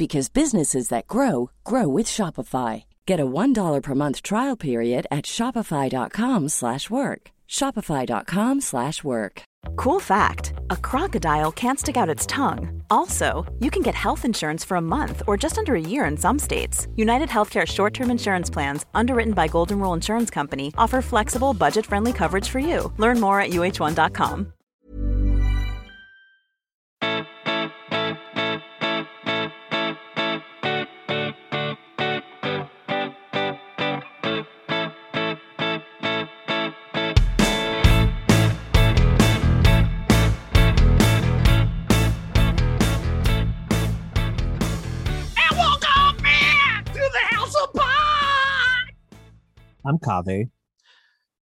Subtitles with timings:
[0.00, 2.84] because businesses that grow grow with Shopify.
[3.04, 7.30] Get a $1 per month trial period at Shopify.com slash work.
[7.46, 9.42] Shopify.com slash work.
[9.76, 12.82] Cool fact a crocodile can't stick out its tongue.
[12.88, 16.16] Also, you can get health insurance for a month or just under a year in
[16.16, 16.88] some states.
[16.96, 21.84] United Healthcare short term insurance plans, underwritten by Golden Rule Insurance Company, offer flexible, budget
[21.84, 22.90] friendly coverage for you.
[22.96, 24.52] Learn more at uh1.com.
[49.90, 50.48] I'm Kaveh.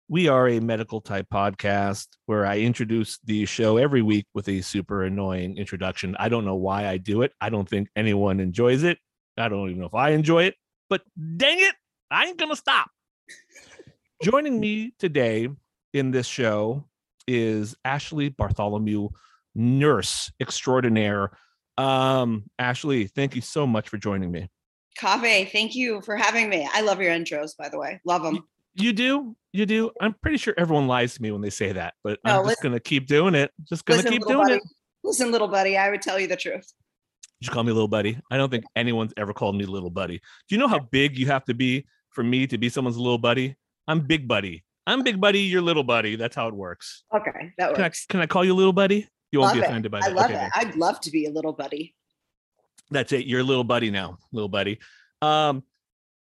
[0.09, 4.61] We are a medical type podcast where I introduce the show every week with a
[4.61, 6.17] super annoying introduction.
[6.19, 7.33] I don't know why I do it.
[7.41, 8.99] I don't think anyone enjoys it.
[9.39, 10.57] I don't even know if I enjoy it,
[10.91, 11.03] but
[11.37, 11.77] dang it,
[12.11, 12.91] I ain't gonna stop.
[14.21, 15.49] Joining me today
[15.93, 16.89] in this show
[17.29, 19.11] is Ashley Bartholomew,
[19.55, 21.39] nurse extraordinaire.
[21.79, 24.51] Um, Ashley, thank you so much for joining me.
[24.99, 26.69] Kaveh, thank you for having me.
[26.73, 28.01] I love your intros, by the way.
[28.05, 28.41] Love them.
[28.77, 29.91] You do, you do.
[30.01, 32.63] I'm pretty sure everyone lies to me when they say that, but No, I'm just
[32.63, 33.51] gonna keep doing it.
[33.69, 34.55] Just gonna keep doing buddy.
[34.55, 34.63] it.
[35.05, 36.73] Listen, little buddy, I would tell you the truth.
[37.41, 38.19] You call me little buddy.
[38.31, 40.19] I don't think anyone's ever called me little buddy.
[40.49, 43.19] Do you know how big you have to be for me to be someone's little
[43.19, 43.55] buddy?
[43.87, 44.65] I'm big buddy.
[44.87, 45.41] I'm big buddy.
[45.41, 46.17] You're little buddy.
[46.17, 47.05] That's how it works.
[47.15, 48.07] Okay, that Can I, works.
[48.07, 49.09] can I call you little buddy?
[49.31, 49.67] You won't Love be it.
[49.69, 50.15] offended by I that.
[50.15, 50.53] love Okay, it.
[50.55, 51.95] I'd love to be a little buddy.
[52.91, 53.27] That's it.
[53.27, 54.79] You're a little buddy now, little buddy.
[55.23, 55.63] Um,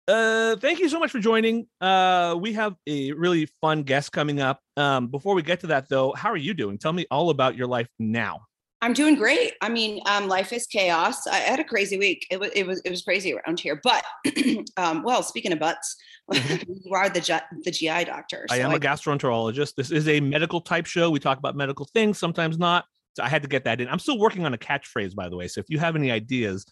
[0.08, 1.68] uh, thank you so much for joining.
[1.80, 4.60] Uh, we have a really fun guest coming up.
[4.76, 6.78] Um, before we get to that, though, how are you doing?
[6.78, 8.42] Tell me all about your life now.
[8.84, 9.54] I'm doing great.
[9.62, 11.28] I mean, um, life is chaos.
[11.28, 12.26] I had a crazy week.
[12.32, 13.80] It was it was it was crazy around here.
[13.84, 14.04] But
[14.78, 15.96] um, well, speaking of butts,
[16.34, 18.48] you are the G- the GI doctor.
[18.50, 18.54] Mm-hmm.
[18.54, 19.76] I so am a gastroenterologist.
[19.76, 21.12] This is a medical type show.
[21.12, 22.86] We talk about medical things, sometimes not.
[23.16, 23.88] So I had to get that in.
[23.90, 25.48] I'm still working on a catchphrase, by the way.
[25.48, 26.66] So if you have any ideas,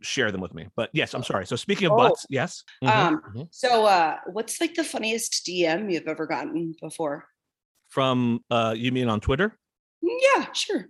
[0.00, 0.66] share them with me.
[0.76, 1.46] But yes, I'm sorry.
[1.46, 1.96] So speaking of Oh.
[1.96, 2.62] butts, yes.
[2.84, 3.48] Mhm, Um, mhm.
[3.50, 7.26] So, uh, what's like the funniest DM you've ever gotten before?
[7.88, 9.58] From uh, you mean on Twitter?
[10.02, 10.88] Yeah, sure.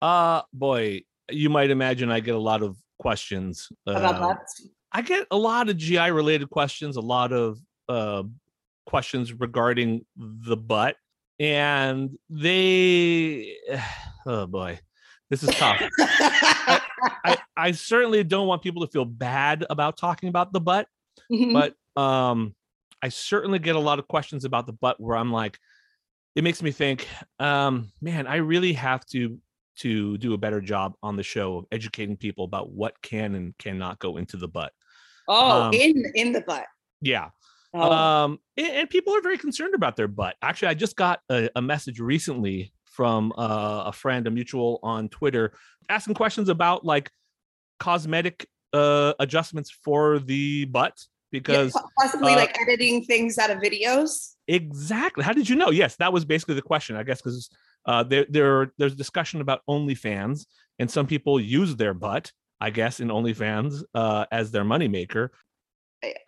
[0.00, 4.66] Uh boy, you might imagine I get a lot of questions About uh, butts.
[4.92, 7.58] I get a lot of GI related questions, a lot of
[7.88, 8.22] uh,
[8.86, 10.96] questions regarding the butt,
[11.40, 13.56] and they,
[14.26, 14.78] oh boy,
[15.30, 15.80] this is tough.
[15.98, 20.86] I, I certainly don't want people to feel bad about talking about the butt,
[21.32, 21.52] Mhm.
[21.52, 22.54] but um,
[23.02, 25.58] I certainly get a lot of questions about the butt where I'm like,
[26.36, 27.08] it makes me think,
[27.38, 29.38] um, man, I really have to
[29.78, 33.56] to do a better job on the show of educating people about what can and
[33.56, 34.72] cannot go into the butt.
[35.28, 36.66] oh, um, in in the butt.
[37.00, 37.30] Yeah.
[37.72, 37.92] Oh.
[37.92, 40.36] Um, and, and people are very concerned about their butt.
[40.42, 45.08] Actually, I just got a, a message recently from uh, a friend, a mutual on
[45.08, 45.52] Twitter,
[45.88, 47.10] asking questions about like
[47.78, 50.98] cosmetic uh, adjustments for the butt
[51.30, 54.34] because po- possibly uh, like editing things out of videos.
[54.48, 55.24] exactly.
[55.24, 55.70] How did you know?
[55.70, 56.96] Yes, that was basically the question.
[56.96, 57.50] I guess because
[57.86, 60.46] uh, there there there's discussion about OnlyFans,
[60.78, 65.30] and some people use their butt, I guess, in OnlyFans uh, as their moneymaker.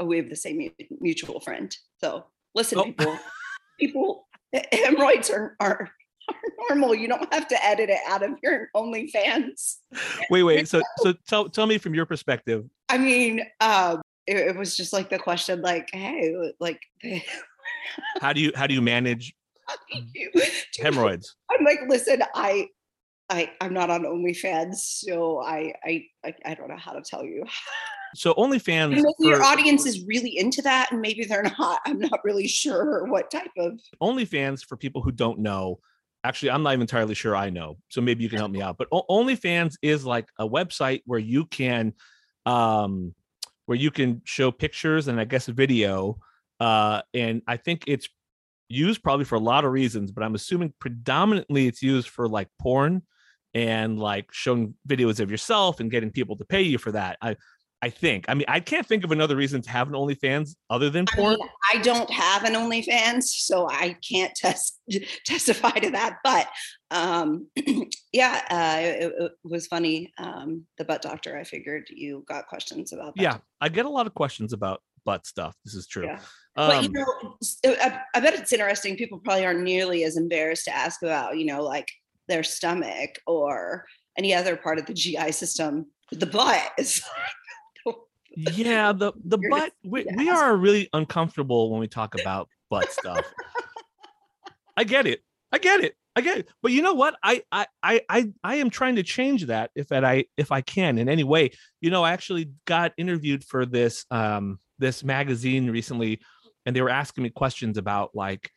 [0.03, 0.71] We have the same
[1.01, 1.75] mutual friend.
[1.99, 2.25] So
[2.55, 2.85] listen, Oh.
[2.85, 3.19] people,
[3.81, 4.29] people,
[4.73, 5.91] hemorrhoids are, are
[6.29, 6.35] are
[6.69, 6.95] normal.
[6.95, 9.77] You don't have to edit it out of your OnlyFans.
[10.31, 10.69] Wait, wait.
[10.69, 12.65] So so tell tell me from your perspective.
[12.89, 16.81] I mean, um, it, it was just like the question, like, hey, like,
[18.21, 19.35] How do you how do you manage
[20.15, 20.31] you-
[20.79, 21.35] hemorrhoids?
[21.51, 22.69] I'm like, listen, I
[23.31, 27.25] I I'm not on OnlyFans, so I I I, I don't know how to tell
[27.25, 27.45] you.
[28.15, 28.91] So OnlyFans.
[28.91, 31.81] maybe your audience is really into that, and maybe they're not.
[31.87, 33.81] I'm not really sure what type of.
[34.03, 35.81] OnlyFans for people who don't know.
[36.25, 37.79] Actually, I'm not even entirely sure I know.
[37.89, 38.79] So maybe you can help me out.
[38.79, 41.95] But O- OnlyFans is like a website where you can,
[42.47, 43.15] um,
[43.67, 46.19] where you can show pictures and I guess video.
[46.61, 48.09] Uh, and I think it's
[48.69, 52.49] used probably for a lot of reasons, but I'm assuming predominantly it's used for like
[52.61, 53.03] porn
[53.55, 57.19] and like showing videos of yourself and getting people to pay you for that.
[57.21, 57.37] I,
[57.83, 58.27] I think.
[58.29, 61.17] I mean, I can't think of another reason to have an OnlyFans other than I
[61.17, 61.37] porn.
[61.39, 64.81] mean, I don't have an OnlyFans, so I can't test
[65.27, 66.19] testify to that.
[66.23, 66.49] But
[66.93, 67.49] um,
[68.13, 70.13] yeah, uh, it, it was funny.
[70.19, 71.37] Um, the butt doctor.
[71.37, 73.23] I figured you got questions about that.
[73.23, 76.21] yeah i get a lot of questions about butt stuff this is true Yeah.
[76.55, 77.37] but you um, know,
[77.67, 78.97] uh, I, I bet it's interesting.
[78.97, 81.89] People probably aren't nearly as embarrassed to ask about, you know, like
[82.29, 83.85] their stomach or
[84.17, 85.87] any other part of the GI system.
[86.13, 87.03] The butt is
[88.37, 92.91] yeah the the You're butt we, we are really uncomfortable when we talk about butt
[92.93, 93.25] stuff.
[94.77, 95.23] I get it.
[95.53, 95.95] I get it.
[96.17, 96.49] I get it.
[96.63, 97.17] But you know what?
[97.23, 100.61] I, I i i i am trying to change that if that i if i
[100.61, 101.51] can in any way.
[101.81, 106.21] You know i actually got interviewed for this um this magazine recently
[106.67, 108.51] and they were asking me questions about like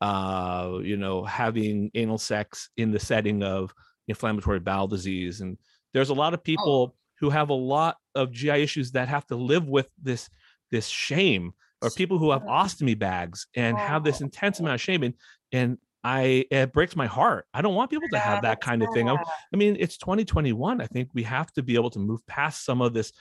[0.00, 3.72] uh you know having anal sex in the setting of
[4.08, 5.58] inflammatory bowel disease and
[5.94, 9.36] there's a lot of people who have a lot of gi issues that have to
[9.36, 10.28] live with this
[10.70, 15.02] this shame or people who have ostomy bags and have this intense amount of shame
[15.02, 15.14] and
[15.52, 18.88] and i it breaks my heart i don't want people to have that kind of
[18.92, 19.14] thing I,
[19.52, 22.80] I mean it's 2021 i think we have to be able to move past some
[22.80, 23.12] of this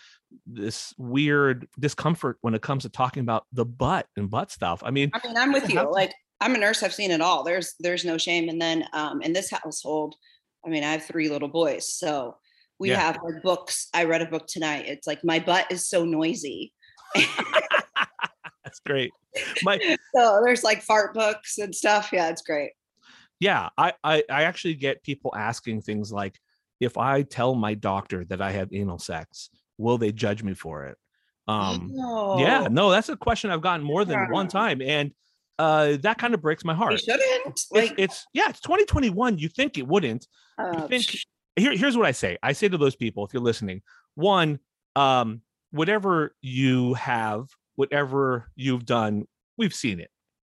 [0.48, 4.90] this weird discomfort when it comes to talking about the butt and butt stuff i
[4.92, 5.80] mean I mean, I'm with you.
[5.80, 6.14] to- Like
[6.44, 6.82] I'm a nurse.
[6.82, 7.44] I've seen it all.
[7.44, 8.50] There's there's no shame.
[8.50, 10.16] And then um, in this household,
[10.66, 12.36] I mean, I have three little boys, so
[12.82, 13.00] we Yeah.
[13.00, 13.88] have like books.
[13.94, 14.86] I read a book tonight.
[14.88, 16.74] It's like my butt is so noisy.
[18.64, 19.12] that's great
[19.64, 19.78] my
[20.16, 22.10] So there's like fart books and stuff.
[22.14, 22.72] Yeah, it's great.
[23.40, 26.38] yeah I, I i actually get people asking things like
[26.80, 30.86] if i tell my doctor that i have anal sex will they judge me for
[30.86, 30.98] it
[31.48, 31.90] um
[32.38, 35.12] yeah Oh, no that's a question i've gotten more than one time and
[35.60, 37.24] uh that kind of breaks my you heart shouldn't.
[37.48, 41.26] it's, Like, it's yeah it's 2021 you think it wouldn't uh, think- psh,
[41.56, 42.38] here, here's what I say.
[42.42, 43.82] I say to those people, if you're listening,
[44.16, 44.60] one,
[44.96, 49.28] um, whatever you have, whatever you've done,
[49.58, 50.10] we've seen it.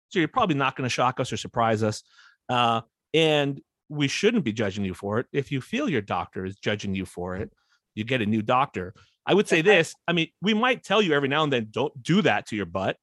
[0.09, 2.03] So you're probably not going to shock us or surprise us.
[2.49, 2.81] Uh,
[3.13, 5.27] and we shouldn't be judging you for it.
[5.31, 7.51] If you feel your doctor is judging you for it,
[7.93, 8.93] you get a new doctor.
[9.25, 9.95] I would say this.
[10.07, 12.65] I mean, we might tell you every now and then, don't do that to your
[12.65, 12.97] butt,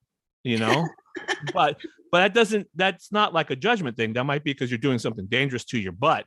[0.44, 0.86] you know,
[1.54, 1.78] but
[2.10, 4.12] but that doesn't that's not like a judgment thing.
[4.12, 6.26] That might be because you're doing something dangerous to your butt.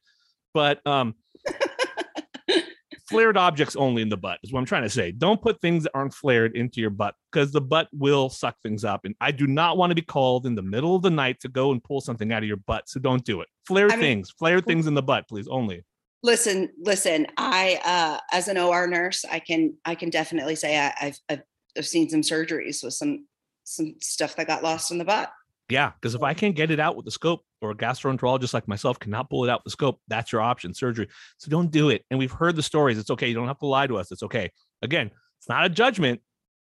[0.54, 1.16] But um
[3.10, 5.12] flared objects only in the butt is what I'm trying to say.
[5.12, 8.84] Don't put things that aren't flared into your butt because the butt will suck things
[8.84, 9.06] up.
[9.06, 11.48] And I do not want to be called in the middle of the night to
[11.48, 12.90] go and pull something out of your butt.
[12.90, 13.48] So don't do it.
[13.68, 15.84] Flare I mean- things, flare things in the butt, please only.
[16.24, 17.28] listen, listen.
[17.38, 21.44] I uh, as an OR nurse, I can I can definitely say I, I've, I've
[21.78, 23.28] I've seen some surgeries with some
[23.66, 25.32] some stuff that got lost in the butt.
[25.70, 28.68] Yeah, because if I can't get it out with the scope, or a gastroenterologist like
[28.68, 31.08] myself cannot pull it out with the scope, that's your option, surgery.
[31.38, 32.06] So don't do it.
[32.12, 32.98] And we've heard the stories.
[32.98, 33.28] It's okay.
[33.28, 34.12] You don't have to lie to us.
[34.12, 34.52] It's okay.
[34.84, 36.22] Again, it's not a judgment.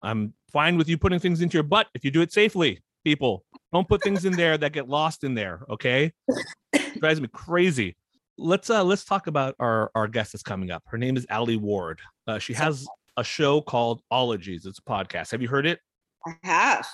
[0.01, 2.81] I'm fine with you putting things into your butt if you do it safely.
[3.03, 5.61] People, don't put things in there that get lost in there.
[5.69, 6.11] Okay,
[6.73, 7.95] it drives me crazy.
[8.37, 10.83] Let's uh let's talk about our our guest that's coming up.
[10.87, 12.01] Her name is Alie Ward.
[12.27, 12.85] Uh, she has
[13.15, 14.65] a show called Ologies.
[14.65, 15.31] It's a podcast.
[15.31, 15.79] Have you heard it?
[16.25, 16.87] I have.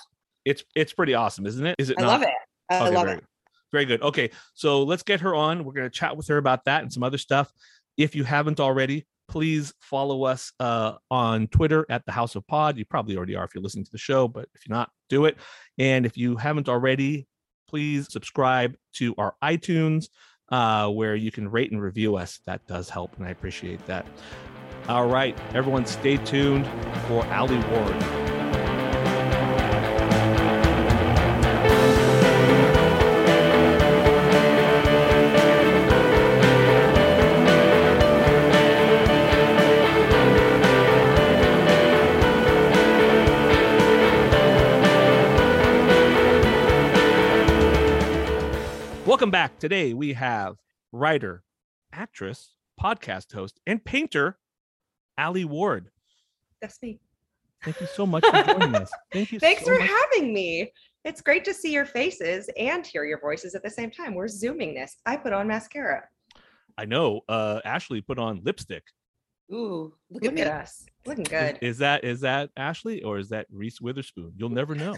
[0.45, 1.75] It's it's pretty awesome, isn't it?
[1.79, 2.00] Is it?
[2.00, 2.07] I not?
[2.07, 2.29] love it.
[2.69, 3.23] I Okay, love very, it.
[3.71, 4.01] Very good.
[4.01, 5.63] Okay, so let's get her on.
[5.63, 7.51] We're going to chat with her about that and some other stuff.
[7.97, 12.77] If you haven't already, please follow us uh, on Twitter at the House of Pod.
[12.77, 15.25] You probably already are if you're listening to the show, but if you're not, do
[15.25, 15.38] it.
[15.77, 17.27] And if you haven't already,
[17.67, 20.07] please subscribe to our iTunes
[20.50, 22.39] uh, where you can rate and review us.
[22.45, 24.05] That does help, and I appreciate that.
[24.88, 26.67] All right, everyone, stay tuned
[27.07, 28.23] for Alie Ward.
[49.13, 49.60] Welcome back.
[49.60, 50.55] Today we have
[50.91, 51.43] writer,
[51.91, 54.39] actress, podcast host, and painter,
[55.20, 55.91] Alie Ward.
[56.60, 57.00] That's me.
[57.63, 58.89] Thank you so much for joining us.
[59.13, 59.39] Thank you.
[59.39, 59.88] Thanks so for much.
[59.88, 60.72] having me.
[61.05, 64.15] It's great to see your faces and hear your voices at the same time.
[64.15, 64.96] We're zooming this.
[65.05, 66.05] I put on mascara.
[66.79, 67.22] I know.
[67.29, 68.82] Uh, Ashley put on lipstick.
[69.53, 70.41] Ooh, look, Look at me.
[70.41, 70.88] at us.
[71.05, 71.60] Looking Is- good.
[71.62, 74.34] Is, that is that Ashley or is that Reese Witherspoon?
[74.38, 74.96] You'll never know.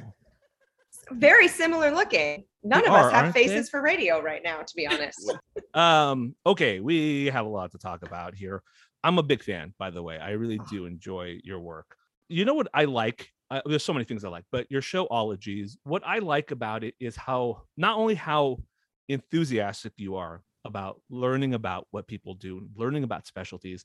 [1.11, 2.45] Very similar looking.
[2.63, 3.47] None They of are, us have aren't they?
[3.47, 5.33] faces for radio right now, to be honest.
[5.73, 8.63] um okay we have a lot to talk about here
[9.03, 11.97] i'm a big fan by the way i really do enjoy your work
[12.29, 15.05] you know what i like uh, there's so many things i like but your show
[15.11, 18.57] ologies what i like about it is how not only how
[19.09, 23.83] enthusiastic you are about learning about what people do learning about specialties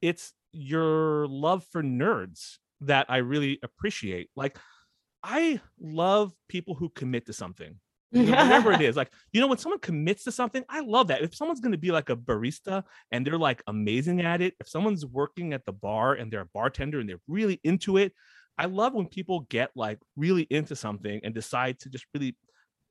[0.00, 4.56] it's your love for nerds that i really appreciate like
[5.22, 7.78] i love people who commit to something
[8.12, 8.96] you know, whatever it is.
[8.96, 11.22] Like, you know, when someone commits to something, I love that.
[11.22, 14.68] If someone's going to be like a barista and they're like amazing at it, if
[14.68, 18.12] someone's working at the bar and they're a bartender and they're really into it,
[18.58, 22.36] I love when people get like really into something and decide to just really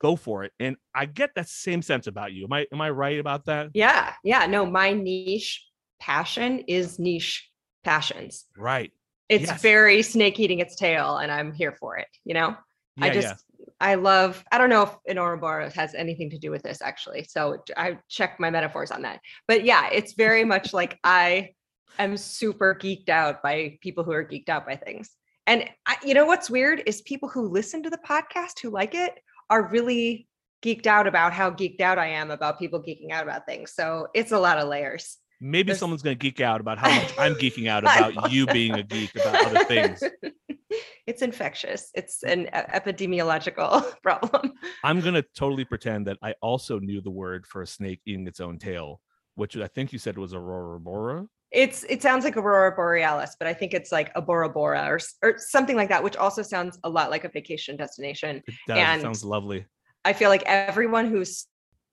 [0.01, 0.51] go for it.
[0.59, 2.45] And I get that same sense about you.
[2.45, 3.69] Am I am I right about that?
[3.73, 4.13] yeah.
[4.23, 4.45] Yeah.
[4.47, 5.65] No, my niche
[5.99, 7.49] passion is niche
[7.83, 8.45] passions.
[8.57, 8.91] Right.
[9.29, 9.61] It's Yes.
[9.61, 12.07] very snake eating its tail, and I'm here for it.
[12.25, 12.57] You know,
[12.97, 13.27] Yeah, I just,
[13.59, 13.65] yeah.
[13.79, 17.23] I love, I don't know if an Ouroboros has anything to do with this actually.
[17.23, 19.21] So I check my metaphors on that.
[19.47, 21.51] But yeah, it's very much like I
[21.97, 25.11] am super geeked out by people who are geeked out by things.
[25.47, 28.95] And I, you know what's weird is people who listen to the podcast who like
[28.95, 29.13] it
[29.49, 30.27] are really
[30.61, 33.73] geeked out about how geeked out I am about people geeking out about things.
[33.73, 35.17] So it's a lot of layers.
[35.41, 38.45] Maybe There's- someone's going to geek out about how much I'm geeking out about you
[38.47, 40.03] being a geek about other things.
[41.07, 41.89] it's infectious.
[41.95, 44.53] It's an epidemiological problem.
[44.83, 48.39] I'm gonna totally pretend that I also knew the word for a snake eating its
[48.39, 49.01] own tail,
[49.35, 51.25] which I think you said was aurora bora.
[51.51, 54.99] It's it sounds like aurora borealis, but I think it's like a Bora Bora or
[55.23, 58.43] or something like that, which also sounds a lot like a vacation destination.
[58.45, 58.77] It does.
[58.77, 59.65] And- it sounds lovely.
[60.05, 61.47] I feel like everyone who's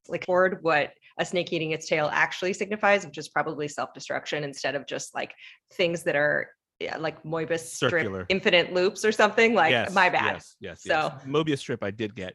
[0.08, 4.74] like toward what a snake eating its tail actually signifies, which is probably self-destruction instead
[4.74, 5.34] of just like
[5.72, 9.54] things that are yeah, like Moebius strip infinite loops or something.
[9.54, 10.34] Like yes, my bad.
[10.34, 11.24] Yes, yes, So- yes.
[11.26, 12.34] Mobius strip I did get.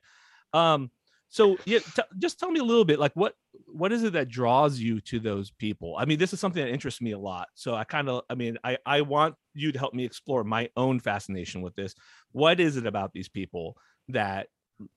[0.54, 0.90] Um,
[1.30, 3.36] so yeah, t- just tell me a little bit, like what
[3.68, 5.96] what is it that draws you to those people?
[5.98, 7.48] I mean, this is something that interests me a lot.
[7.54, 10.70] So I kind of, I mean, I I want you to help me explore my
[10.76, 11.94] own fascination with this.
[12.32, 13.78] What is it about these people
[14.10, 14.48] that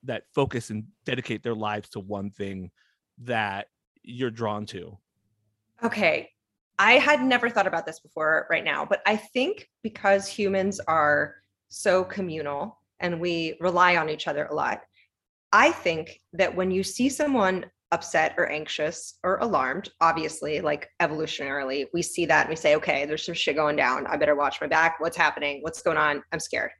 [0.03, 2.71] that focus and dedicate their lives to one thing
[3.19, 3.67] that
[4.07, 4.97] you're drawn to?
[5.83, 6.29] Okay.
[6.77, 11.35] I had never thought about this before right now, but I think because humans are
[11.69, 14.81] so communal and we rely on each other a lot,
[15.53, 21.85] I think that when you see someone upset or anxious or alarmed, obviously, like evolutionarily,
[21.93, 24.05] we see that and we say, okay, there's some shit going down.
[24.07, 24.99] I better watch my back.
[24.99, 25.61] What's happening?
[25.61, 26.21] What's going on?
[26.33, 26.71] I'm scared.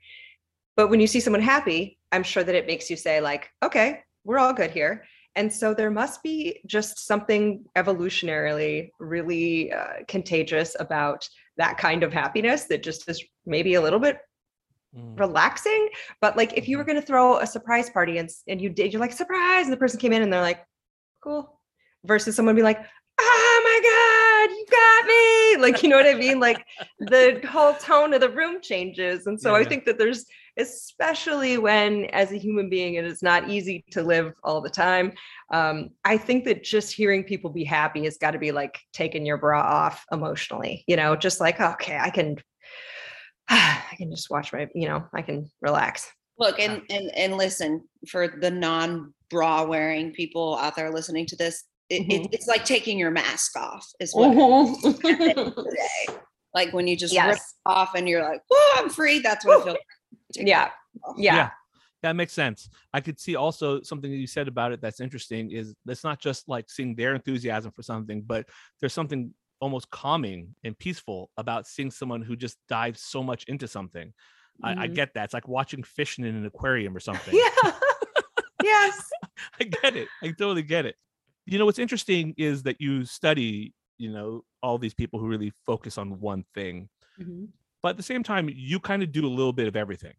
[0.76, 4.02] But when you see someone happy, I'm sure that it makes you say, like, okay,
[4.26, 5.06] we're all good here.
[5.36, 11.28] And so there must be just something evolutionarily really uh, contagious about
[11.58, 14.20] that kind of happiness that just is maybe a little bit
[14.96, 15.20] Mm.
[15.20, 15.90] relaxing.
[16.22, 18.94] But like if you were going to throw a surprise party and, and you did,
[18.94, 20.66] you're like, surprise, and the person came in and they're like,
[21.22, 21.60] cool.
[22.06, 22.80] Versus someone be like,
[23.20, 25.62] oh my God, you got me.
[25.62, 26.40] Like, you know what I mean?
[26.40, 26.66] Like
[27.00, 29.28] the whole tone of the room changes.
[29.28, 29.68] And so Yeah, I yeah.
[29.68, 30.26] think that there's,
[30.58, 35.14] especially when as a human being, it is not easy to live all the time.
[35.52, 39.26] Um, I think that just hearing people be happy has got to be like taking
[39.26, 42.38] your bra off emotionally, you know, just like, okay, I can,
[43.50, 46.10] I can just watch my, you know, I can relax.
[46.38, 51.36] Look and and and listen for the non bra wearing people out there listening to
[51.38, 51.64] this.
[51.90, 52.30] It, it- Mhm.
[52.34, 53.88] it's like taking your mask off.
[54.02, 54.34] Is what
[54.92, 55.54] today.
[56.54, 57.38] Like when you just rip yes.
[57.38, 59.78] it off and you're like, "Oh, I'm free." That's what it feels.
[60.38, 60.46] like.
[60.46, 60.70] Take Yeah.
[61.18, 61.52] Yeah.
[62.04, 62.70] that makes sense.
[62.94, 66.20] I could see also something that you said about it that's interesting is it's not
[66.20, 68.48] just like seeing their enthusiasm for something, but
[68.80, 73.68] there's something almost calming and peaceful about seeing someone who just dives so much into
[73.68, 74.14] something.
[74.64, 74.96] I, I Mhm.
[74.96, 75.26] get that.
[75.26, 77.34] It's like watching fish in an aquarium or something.
[77.36, 77.72] Yeah.
[78.64, 79.10] yes.
[79.60, 80.08] I get it.
[80.22, 80.96] I totally get it.
[81.46, 85.52] You know, what's interesting is that you study, you know, all these people who really
[85.66, 86.90] focus on one thing.
[87.20, 87.50] Mhm.
[87.82, 90.14] But at the same time, you kind of do a little bit of everything.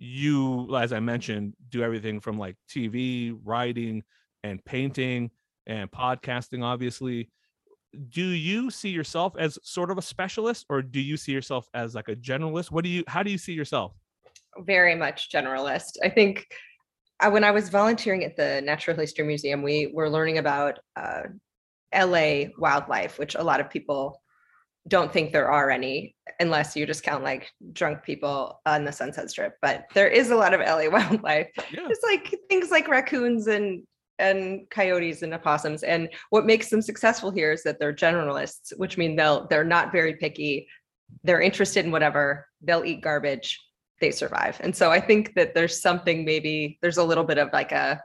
[0.00, 4.04] You, as I mentioned, do everything from like TV, writing,
[4.44, 5.30] and painting
[5.66, 7.30] and podcasting, obviously.
[8.10, 11.96] Do you see yourself as sort of a specialist or do you see yourself as
[11.96, 12.70] like a generalist?
[12.70, 13.92] What do you, how do you see yourself?
[14.58, 15.96] Very much generalist.
[16.02, 16.46] I think
[17.18, 21.22] I, when I was volunteering at the Natural History Museum, we were learning about uh,
[21.92, 24.22] LA wildlife, which a lot of people
[24.88, 29.30] don't think there are any unless you just count like drunk people on the Sunset
[29.30, 29.54] Strip.
[29.60, 31.48] But there is a lot of LA wildlife.
[31.70, 31.86] Yeah.
[31.88, 33.82] It's like things like raccoons and
[34.20, 35.84] and coyotes and opossums.
[35.84, 39.92] And what makes them successful here is that they're generalists, which mean they'll they're not
[39.92, 40.66] very picky.
[41.22, 42.46] They're interested in whatever.
[42.62, 43.60] They'll eat garbage.
[44.00, 44.58] They survive.
[44.60, 48.00] And so I think that there's something maybe there's a little bit of like a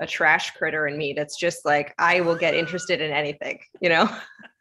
[0.00, 3.88] a trash critter in me that's just like I will get interested in anything, you
[3.88, 4.08] know?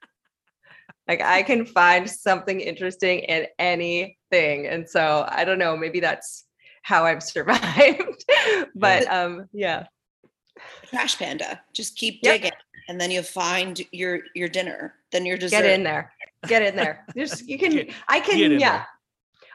[1.11, 4.67] like I can find something interesting in anything.
[4.67, 6.45] And so I don't know, maybe that's
[6.83, 8.23] how I've survived.
[8.75, 9.87] but um yeah.
[10.89, 11.61] Trash panda.
[11.73, 12.33] Just keep Yep.
[12.33, 12.51] digging
[12.87, 14.95] and then you'll find your your dinner.
[15.11, 16.13] Then you're just Get in there.
[16.47, 17.05] Get in there.
[17.17, 18.57] Just you can Get- I can yeah.
[18.59, 18.87] there.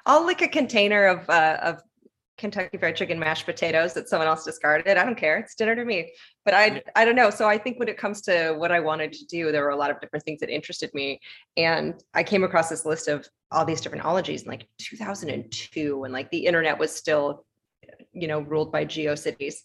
[0.04, 1.80] I'll lick a container of uh of
[2.38, 4.96] Kentucky Fried Chicken mashed potatoes that someone else discarded.
[4.96, 5.38] I don't care.
[5.38, 6.12] It's dinner to me.
[6.44, 6.80] But I Yeah.
[6.94, 7.30] I don't know.
[7.30, 9.76] So I think when it comes to what I wanted to do, there were a
[9.76, 11.20] lot of different things that interested me.
[11.56, 16.12] And I came across this list of all these different ologies in like 2002 when
[16.12, 17.44] like the internet was still
[18.12, 19.56] you know ruled by geocities.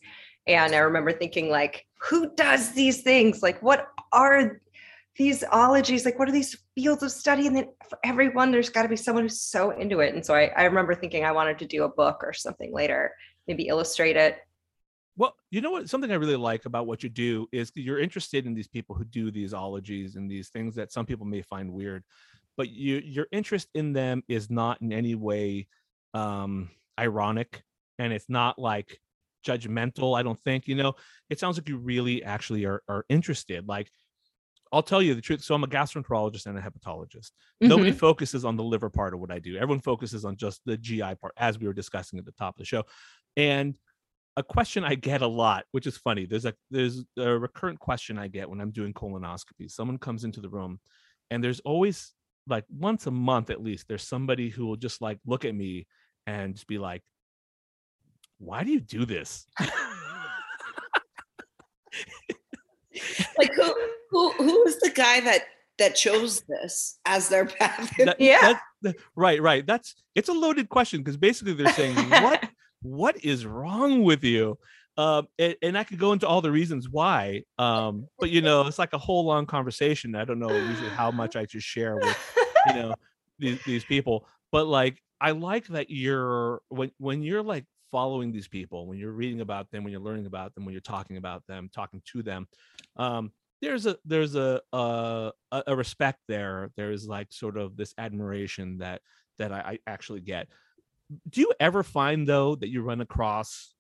[0.48, 3.44] And I remember thinking like, who does these things?
[3.44, 4.62] Like what are
[5.18, 8.84] these ologies like what are these fields of study and then for everyone there's got
[8.84, 11.60] to be someone who's so into it and so I, I remember thinking i wanted
[11.60, 13.14] to do a book or something later
[13.48, 14.38] maybe illustrate it
[15.18, 15.90] Well, you know what?
[15.90, 19.04] Something I really like about what you do is you're interested in these people who
[19.04, 22.04] do these ologies and these things that some people may find weird,
[22.56, 25.68] but you your interest in them is not in any way
[26.14, 27.64] um ironic
[28.00, 29.00] and it's not like
[29.46, 30.68] judgmental, I don't think.
[30.68, 30.94] You know,
[31.30, 33.68] it sounds like you really actually are are interested.
[33.68, 33.92] Like
[34.72, 35.44] I'll tell you the truth.
[35.44, 37.32] So I'm a gastroenterologist and a hepatologist.
[37.60, 38.00] Nobody mm-hmm.
[38.00, 39.58] focuses on the liver part of what I do.
[39.58, 42.60] Everyone focuses on just the GI part, as we were discussing at the top of
[42.60, 42.84] the show.
[43.36, 43.78] And
[44.38, 46.26] a question I get a lot, which is funny.
[46.26, 49.70] There's a there's a recurrent question I get when I'm doing colonoscopy.
[49.70, 50.80] Someone comes into the room,
[51.30, 52.14] and there's always
[52.48, 55.86] like once a month at least, there's somebody who will just like look at me
[56.28, 57.04] and just be like,
[58.38, 59.46] "Why do you do this?"
[63.38, 63.74] Like who
[64.12, 65.42] who who is the guy that
[65.80, 67.92] that chose this as their path?
[67.98, 68.42] That- Yeah.
[68.42, 69.66] that- that- right, right.
[69.66, 72.48] That's it's a loaded question because basically they're saying, "What
[72.82, 74.58] what is wrong with you?"
[74.98, 77.44] Um, and, and I could go into all the reasons why.
[77.58, 80.16] Um, but you know, it's like a whole long conversation.
[80.16, 82.18] I don't know usually how much I just share with
[82.68, 82.94] you know
[83.40, 84.28] these these people.
[84.52, 89.12] But like, I like that you're when when you're like following these people, when you're
[89.14, 92.22] reading about them, when you're learning about them, when you're talking about them, talking to
[92.24, 92.48] them.
[92.98, 96.72] Um, there's a there's a a, a a respect there.
[96.76, 99.02] There's like sort of this admiration that
[99.38, 100.48] that I, I actually get.
[101.30, 103.74] Do you ever find though that you run across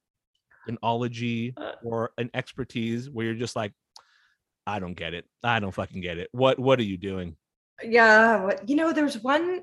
[0.68, 1.72] an ology Uh.
[1.84, 3.74] or an expertise where you're just like,
[4.68, 5.26] I don't get it.
[5.44, 6.30] I don't fucking get it.
[6.32, 7.36] What what are you doing?
[7.84, 9.62] yeah you know there's one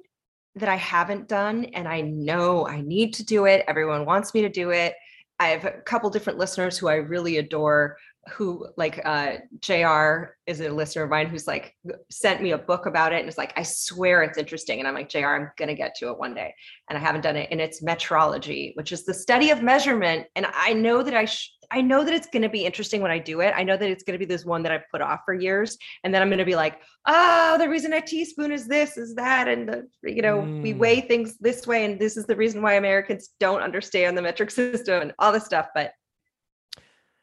[0.57, 4.42] that i haven't done and i know i need to do it everyone wants me
[4.42, 4.94] to do it
[5.38, 7.96] i have a couple different listeners who i really adore
[8.31, 11.75] who like uh jr is a listener of mine who's like
[12.11, 14.79] sent me a book about it and is like i swear it's interesting.
[14.79, 16.55] And i'm like jr i'm gonna get to it one day.
[16.88, 20.27] And i haven't done it and it's metrology which is the study of measurement.
[20.37, 23.11] And i know that i sh- i know that it's going to be interesting when
[23.11, 23.53] i do it.
[23.55, 25.77] I know that it's going to be this one that i've put off for years.
[26.03, 29.14] And then i'm going to be like oh the reason a teaspoon is this is
[29.17, 30.79] that and the you know we Mm.
[30.79, 34.51] weigh things this way and this is the reason why americans don't understand the metric
[34.51, 35.69] system and all this stuff.
[35.75, 35.93] But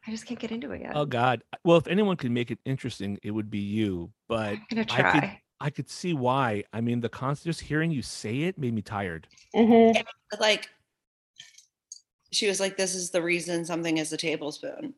[0.06, 1.42] i just can't get into it yet Oh God.
[1.64, 4.12] Well, if anyone could make it interesting, it would be you.
[4.28, 6.64] But i'm gonna I could try I could see why.
[6.74, 9.26] I mean, the constant just hearing you say it made me tired.
[9.54, 10.04] Mhm.
[10.38, 10.68] like
[12.32, 14.92] she was like, "This is the reason something is a tablespoon."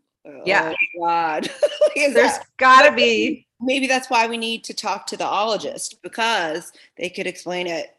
[0.44, 0.72] Yeah.
[0.74, 1.48] Oh, God.
[1.80, 5.24] Like, is there's that- gotta be maybe that's why we need to talk to the
[5.24, 7.96] ologist because they could explain it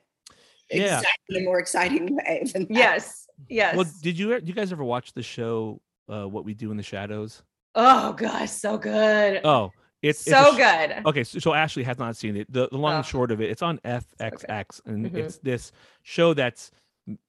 [0.71, 0.97] Yeah.
[0.99, 2.71] exactly in a more exciting way than that.
[2.71, 6.71] yes yes Well, did you you guys ever watch the show uh, What We Do
[6.71, 7.43] in the Shadows?
[7.75, 11.99] oh gosh so good Oh, it's it's so sh- good Okay, so, so Ashley has
[11.99, 12.51] not seen it.
[12.51, 13.07] The, the long and Oh.
[13.07, 15.15] short of it, it's on FXX, and Mhm.
[15.15, 15.71] it's this
[16.03, 16.71] show that's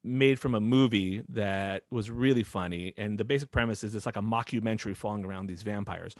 [0.04, 2.92] made from a movie that was really funny.
[2.96, 6.14] And the basic premise is it's like a mockumentary following around these vampires.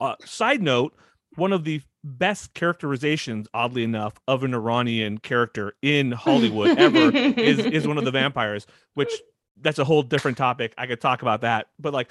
[0.00, 0.94] Uh, side note:
[1.36, 7.58] one of the best characterizations, oddly enough, of an Iranian character in Hollywood ever is
[7.60, 8.66] is one of the vampires.
[8.94, 9.12] Which
[9.60, 10.74] that's a whole different topic.
[10.78, 12.10] I could talk about that, but like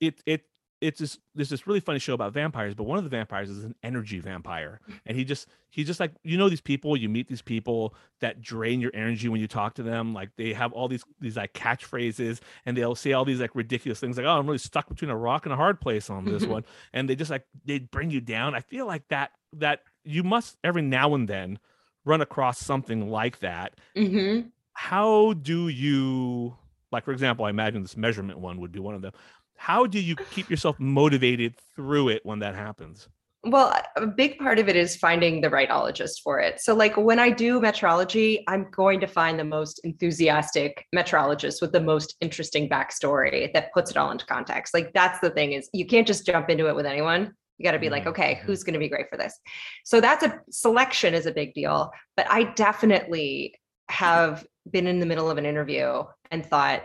[0.00, 0.44] it it
[0.80, 3.64] it's this there's this really funny show about vampires, but one of the vampires is
[3.64, 7.28] an energy vampire, and he just he's just like you know these people you meet
[7.28, 10.14] these people that drain your energy when you talk to them.
[10.14, 14.00] Like they have all these these like catchphrases, and they'll say all these like ridiculous
[14.00, 16.46] things like oh I'm really stuck between a rock and a hard place on this
[16.46, 18.54] one, and they just like they bring you down.
[18.54, 21.58] I feel like that that you must every now and then
[22.06, 24.48] run across something like that Mm-hmm.
[24.72, 26.56] how do you
[26.92, 29.12] like for example i imagine this measurement one would be one of them
[29.60, 33.10] how do you keep yourself motivated through it when that happens?
[33.44, 36.62] Well, a big part of it is finding the right ologist for it.
[36.62, 41.72] So, like when I do metrology, I'm going to find the most enthusiastic metrologist with
[41.72, 44.72] the most interesting backstory that puts it all into context.
[44.72, 47.34] Like that's the thing is you can't just jump into it with anyone.
[47.58, 48.10] You got to be like, mm-hmm.
[48.10, 48.46] okay, mm-hmm.
[48.46, 49.38] who's going to be great for this?
[49.84, 51.90] So that's a selection is a big deal.
[52.16, 53.56] But I definitely
[53.90, 56.82] have been in the middle of an interview and thought,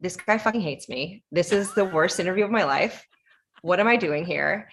[0.00, 1.22] this guy fucking hates me.
[1.30, 3.06] This is the worst interview of my life.
[3.62, 4.68] What am I doing here?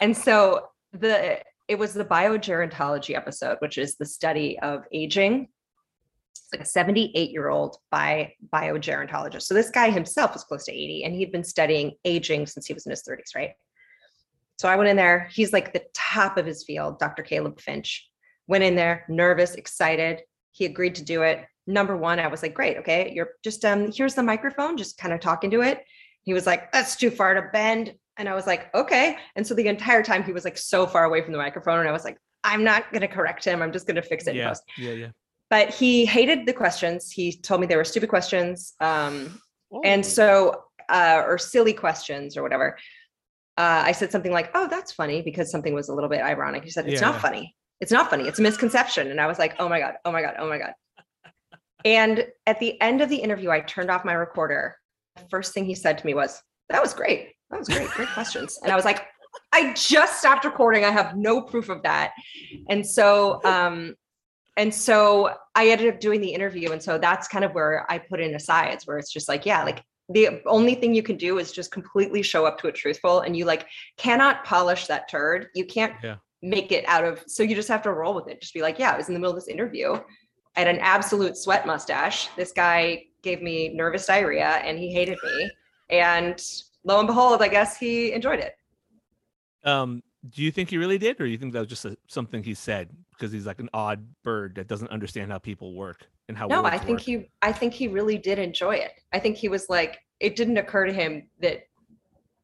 [0.00, 5.48] And so the it was the biogerontology episode, which is the study of aging.
[6.32, 9.42] It's like a 78 year old by biogerontologist.
[9.42, 12.72] So this guy himself was close to 80 and he'd been studying aging since he
[12.72, 13.50] was in his 30s, right?
[14.58, 15.28] So I went in there.
[15.30, 17.22] He's like the top of his field, Dr.
[17.22, 18.08] Caleb Finch.
[18.46, 20.22] Went in there, nervous, excited.
[20.52, 21.44] He agreed to do it.
[21.68, 25.12] Number one, I was like, great, okay, you're just um, here's the microphone, just kind
[25.12, 25.84] of talking to it.
[26.22, 27.94] He was like, that's too far to bend.
[28.16, 29.16] And I was like, okay.
[29.36, 31.78] And so the entire time he was like so far away from the microphone.
[31.80, 33.60] And I was like, I'm not going to correct him.
[33.62, 34.34] I'm just going to fix it.
[34.34, 35.06] Yeah, yeah, yeah.
[35.50, 37.10] But he hated the questions.
[37.10, 38.74] He told me they were stupid questions.
[38.80, 39.40] Um,
[39.84, 42.78] and so, uh, or silly questions or whatever.
[43.58, 46.64] Uh, I said something like, oh, that's funny because something was a little bit ironic.
[46.64, 47.10] He said, it's Yeah.
[47.10, 47.54] not funny.
[47.80, 48.24] It's not funny.
[48.26, 49.10] It's a misconception.
[49.10, 50.72] And I was like, oh my God, oh my God, oh my God.
[51.84, 54.76] And at the end of the interview, I turned off my recorder.
[55.16, 57.32] The first thing he said to me was, that was great.
[57.50, 57.88] That was great.
[57.90, 58.58] Great questions.
[58.62, 59.06] And I was like,
[59.52, 60.84] I just stopped recording.
[60.84, 62.12] I have no proof of that.
[62.68, 63.94] And so, um,
[64.56, 66.72] and so I ended up doing the interview.
[66.72, 69.62] And so that's kind of where I put in asides where it's just like, yeah,
[69.62, 73.20] like the only thing you can do is just completely show up to it truthful.
[73.20, 75.48] And you like cannot polish that turd.
[75.54, 76.16] You can't Yeah.
[76.42, 78.40] make it out of, so you just have to roll with it.
[78.40, 79.98] Just be like, yeah, I was in the middle of this interview.
[80.58, 82.30] I had an absolute sweat mustache.
[82.36, 85.50] This guy gave me nervous diarrhea and he hated me.
[85.88, 86.42] And
[86.82, 88.56] lo and behold, I guess he enjoyed it.
[89.62, 92.42] Um, do you think he really did, or you think that was just a, something
[92.42, 96.36] he said because he's like an odd bird that doesn't understand how people work and
[96.36, 96.48] how?
[96.48, 97.02] No, I think work?
[97.02, 98.90] he I think he really did enjoy it.
[99.12, 101.68] I think he was like, it didn't occur to him that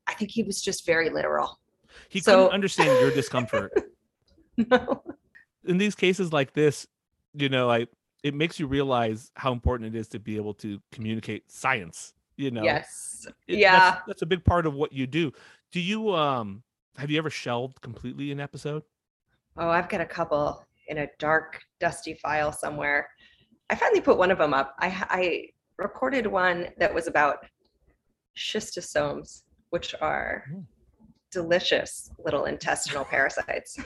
[0.07, 1.59] I think he was just very literal.
[2.11, 3.72] he so- couldn't understand your discomfort.
[4.70, 5.03] No.
[5.64, 6.87] in these cases like this,
[7.35, 7.88] you know, I
[8.25, 12.15] it makes you realize how important it is to be able to communicate science.
[12.37, 13.27] You know, Yes.
[13.47, 13.79] It- yeah.
[13.91, 15.31] that's, that's a big part of what you do.
[15.71, 16.63] Do you um
[16.97, 18.83] have you ever shelved completely an episode?
[19.57, 23.09] Oh, I've got a couple in a dark, dusty file somewhere.
[23.71, 24.75] I finally put one of them up.
[24.81, 27.45] I I recorded one that was about
[28.37, 30.65] schistosomes, which are Mm.
[31.31, 33.79] delicious little intestinal parasites.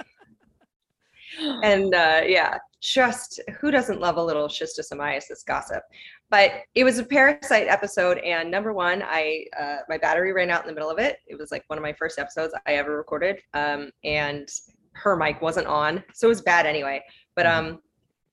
[1.62, 5.82] and uh, yeah, just who doesn't love a little schistosomiasis gossip?
[6.30, 10.62] But it was a parasite episode, and number one, I uh, my battery ran out
[10.62, 11.18] in the middle of it.
[11.26, 14.48] It was like one of my first episodes I ever recorded, um, and
[14.92, 17.02] her mic wasn't on, so it was bad anyway.
[17.34, 17.50] But Mhm.
[17.58, 17.82] um,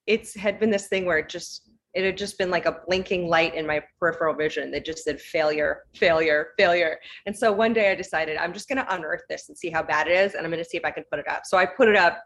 [0.06, 3.26] it's had been this thing where it just it had just been like a blinking
[3.26, 6.98] light in my peripheral vision that just said failure, failure, failure.
[7.24, 9.82] And so one day I decided I'm just going to unearth this and see how
[9.82, 11.46] bad it is, and I'm going to see if I can put it up.
[11.46, 12.22] So I put it up,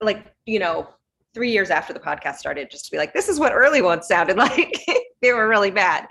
[0.00, 0.88] like you know,
[1.34, 4.06] three years after the podcast started, just to be like, this is what early ones
[4.06, 4.84] sounded like.
[5.22, 6.06] they were really bad.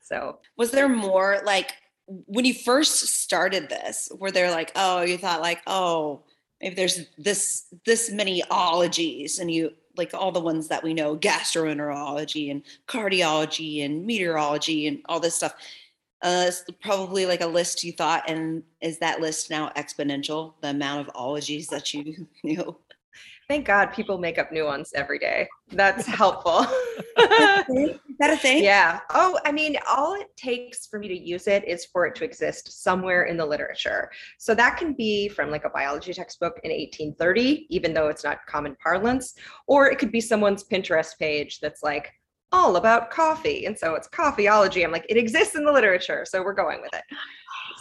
[0.00, 1.72] So was there more like
[2.06, 6.22] when you first started this were there like oh you thought like oh
[6.60, 11.16] maybe there's this this many ologies and you like all the ones that we know
[11.16, 15.54] gastroenterology and cardiology and meteorology and all this stuff
[16.22, 21.06] uh probably like a list you thought and is that list now exponential the amount
[21.06, 22.76] of ologies that you know
[23.52, 25.46] thank God people make up new ones every day.
[25.72, 26.60] That's helpful.
[26.60, 29.00] is that a thing Yeah.
[29.10, 32.24] Oh, I mean, all it takes for me to use it is for it to
[32.24, 34.10] exist somewhere in the literature.
[34.38, 38.38] So that can be from like a biology textbook in 1830, even though it's not
[38.48, 39.34] common parlance,
[39.66, 42.10] or it could be someone's Pinterest page that's like
[42.52, 43.66] all about coffee.
[43.66, 44.82] And so it's coffeeology.
[44.82, 46.24] I'm like, it exists in the literature.
[46.26, 47.04] So we're going with it.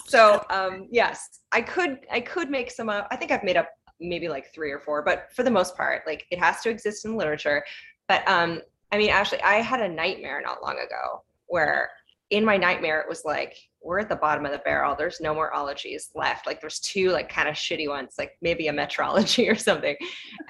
[0.07, 3.07] So um, yes, I could I could make some up.
[3.11, 3.69] I think I've made up
[4.01, 7.05] maybe like three or four, but for the most part, like it has to exist
[7.05, 7.63] in literature.
[8.07, 8.61] But um,
[8.91, 11.91] I mean, actually, I had a nightmare not long ago where
[12.31, 14.95] in my nightmare it was like we're at the bottom of the barrel.
[14.95, 16.45] There's no more ologies left.
[16.45, 19.95] Like there's two like kind of shitty ones, like maybe a metrology or something.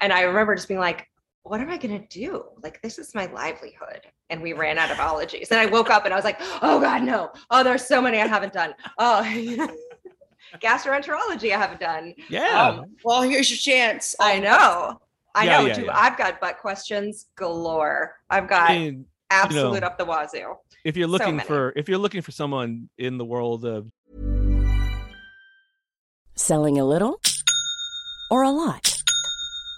[0.00, 1.06] And I remember just being like,
[1.44, 2.44] what am I gonna do?
[2.62, 4.06] Like this is my livelihood.
[4.30, 5.50] And we ran out of ologies.
[5.50, 7.30] And I woke up and I was like, oh God, no.
[7.50, 8.74] Oh, there's so many I haven't done.
[8.98, 9.22] Oh
[10.60, 12.14] gastroenterology I haven't done.
[12.28, 12.68] Yeah.
[12.80, 15.00] Um, well here's your chance I know.
[15.34, 15.84] I Yeah, know, yeah, dude.
[15.86, 15.98] yeah.
[15.98, 18.16] I've got butt questions galore.
[18.28, 20.56] I've got I mean, absolute up the wazoo.
[20.84, 21.46] If you're looking many.
[21.46, 23.90] for if you're looking for someone in the world of
[26.34, 27.20] Selling a little
[28.30, 28.91] or a lot?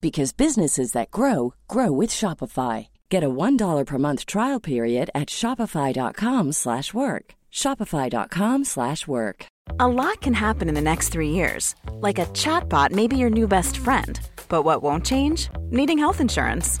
[0.00, 2.88] because businesses that grow grow with Shopify.
[3.08, 6.54] Get a $1 per month trial period at shopify.com/work.
[6.54, 7.34] slash work.
[7.52, 9.46] shopify.com/work.
[9.80, 11.74] A lot can happen in the next three years.
[12.00, 14.18] Like a chatbot may be your new best friend.
[14.48, 15.48] But what won't change?
[15.70, 16.80] Needing health insurance.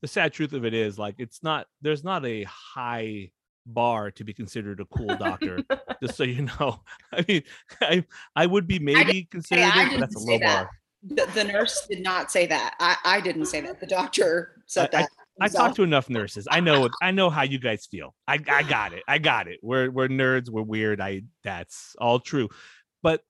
[0.00, 3.30] the sad truth of it is like it's not there's not a high
[3.66, 5.60] bar to be considered a cool doctor.
[6.02, 6.80] just so you know.
[7.12, 7.42] I mean,
[7.82, 8.04] I
[8.34, 10.64] I would be maybe considered I it, but that's a low that.
[10.64, 10.70] bar.
[11.08, 12.74] The, the nurse did not say that.
[12.80, 13.80] I, I didn't say that.
[13.80, 15.08] The doctor said I- that.
[15.38, 16.48] I talked to enough nurses.
[16.50, 18.14] I know I know how you guys feel.
[18.26, 19.02] I, I got it.
[19.06, 19.60] I got it.
[19.62, 20.98] We're we're nerds, we're weird.
[20.98, 22.48] I that's all true.
[23.02, 23.22] But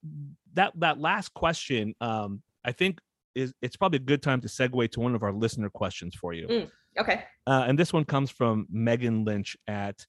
[0.53, 2.99] that that last question, um, I think
[3.37, 6.33] is it's probably a good time to segue to one of our listener questions for
[6.33, 6.47] you.
[6.47, 6.71] Mm.
[6.99, 7.23] Okay.
[7.45, 10.05] Uh, and this one comes from Megan Lynch at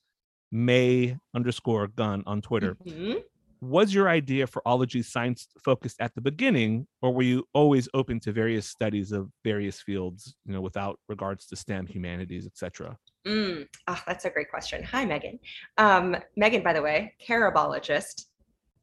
[0.51, 2.77] May underscore gun on Twitter.
[2.87, 3.23] Mhm.
[3.61, 8.21] Was your idea for ology science focused at the beginning, or were you always open
[8.21, 12.97] to various studies of various fields, you know, without regards to STEM, humanities, etc.?
[13.27, 13.67] Mm.
[13.89, 14.83] Ah, that's a great question.
[14.85, 15.39] Hi, Megan.
[15.77, 18.27] Um, Megan, by the way, carabologist.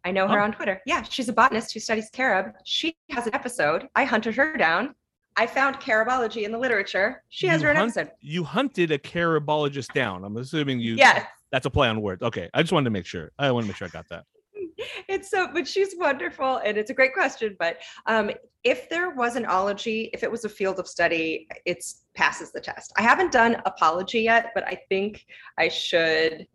[0.06, 0.44] I know her Oh.
[0.44, 0.82] on Twitter.
[0.86, 2.54] Yeah, she's a botanist who studies carob.
[2.64, 3.88] She has an episode.
[3.96, 4.96] I hunted her down.
[5.36, 7.24] I found carabology in the literature.
[7.30, 8.16] She has You her own hunt- episode.
[8.22, 10.24] You hunted a carabologist down.
[10.24, 10.96] I'm assuming you.
[10.96, 11.26] Yes.
[11.52, 12.22] That's a play on words.
[12.22, 13.32] Okay, I just wanted to make sure.
[13.40, 14.24] I want to make sure I got that.
[15.08, 18.30] it's so but she's wonderful and it's a great question but um
[18.64, 22.60] if there was an ology if it was a field of study it passes the
[22.60, 25.26] test i haven't done apology yet but i think
[25.58, 26.46] i should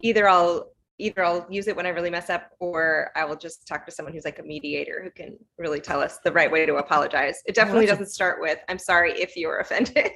[0.00, 3.66] either i'll either i'll use it when i really mess up or i will just
[3.66, 6.64] talk to someone who's like a mediator who can really tell us the right way
[6.66, 10.12] to apologize it definitely a- doesn't start with i'm sorry if you were offended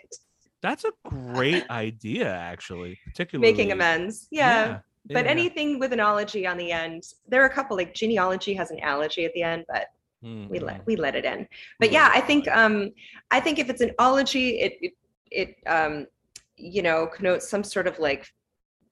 [0.60, 2.98] That's a great idea, actually.
[3.06, 4.80] Particularly making amends yeah.
[5.06, 5.30] but yeah.
[5.30, 8.80] anything with an ology on the end there are a couple like genealogy has an
[8.80, 9.86] allergy at the end but
[10.24, 10.62] Mm, we mm.
[10.62, 11.46] let we let it in
[11.78, 12.90] but yeah i think um
[13.30, 14.92] i think if it's an ology it it,
[15.30, 16.08] it um
[16.56, 18.28] you know connotes some sort of like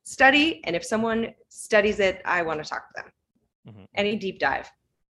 [0.07, 3.11] study and if someone studies it i want to talk to them
[3.69, 3.87] Mhm.
[3.97, 4.71] any deep dive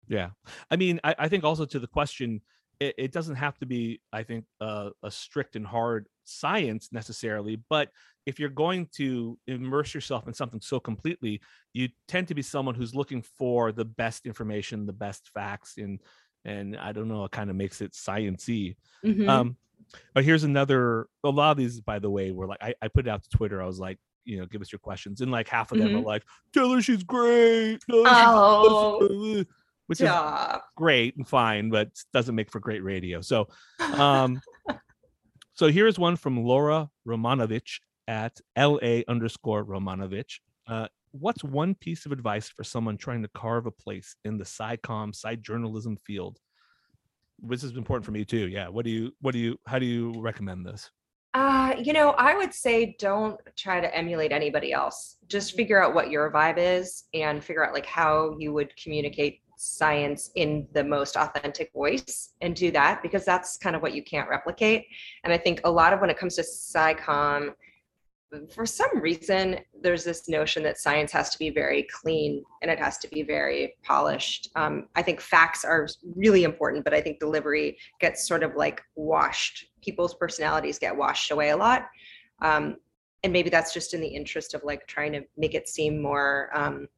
[0.09, 0.31] Yeah.
[0.71, 2.43] I mean, I, I think also to the question,
[2.81, 7.57] it, it doesn't have to be, I think, uh, a strict and hard science necessarily,
[7.71, 7.89] but
[8.27, 11.41] if you're going to immerse yourself in something so completely,
[11.73, 16.01] you tend to be someone who's looking for the best information, the best facts, and
[16.45, 18.77] and I don't know, it kind of makes it sciency.
[19.05, 19.29] Mhm.
[19.29, 19.57] Um,
[20.15, 21.07] but here's another.
[21.25, 23.31] A lot of these, by the way, were like I, I put it out to
[23.31, 23.63] Twitter.
[23.63, 26.01] I was like, you know, give us your questions, and like half of them are
[26.01, 29.47] like, "Tell her she's great." Her she's Oh, awesome,"
[29.87, 30.11] which is
[30.77, 33.21] great and fine, but doesn't make for great radio.
[33.21, 33.49] So,
[33.95, 34.41] um,
[35.55, 40.41] so here's one from Laura Romanovich at LA underscore Romanovich.
[40.67, 44.45] Uh, what's one piece of advice for someone trying to carve a place in the
[44.45, 46.39] SciComm, sci journalism field?
[47.43, 48.49] This is important for me too.
[48.49, 48.69] Yeah.
[48.69, 50.91] What do you, what do you, how do you recommend this?
[51.35, 55.17] Uh, you know, I would say don't try to emulate anybody else.
[55.29, 59.41] Just figure out what your vibe is and figure out like how you would communicate
[59.57, 64.03] science in the most authentic voice and do that because that's kind of what you
[64.03, 64.87] can't replicate.
[65.25, 67.55] And I think a lot of when it comes to SciComm,
[68.55, 72.79] for some reason, there's this notion that science has to be very clean and it
[72.79, 74.51] has to be very polished.
[74.57, 78.81] Um, I think facts are really important, but I think delivery gets sort of like
[78.97, 79.67] washed.
[79.83, 81.87] People's personalities get washed away a lot.
[82.41, 82.77] Um,
[83.23, 86.51] and maybe that's just in the interest of like trying to make it seem more
[86.55, 86.89] um,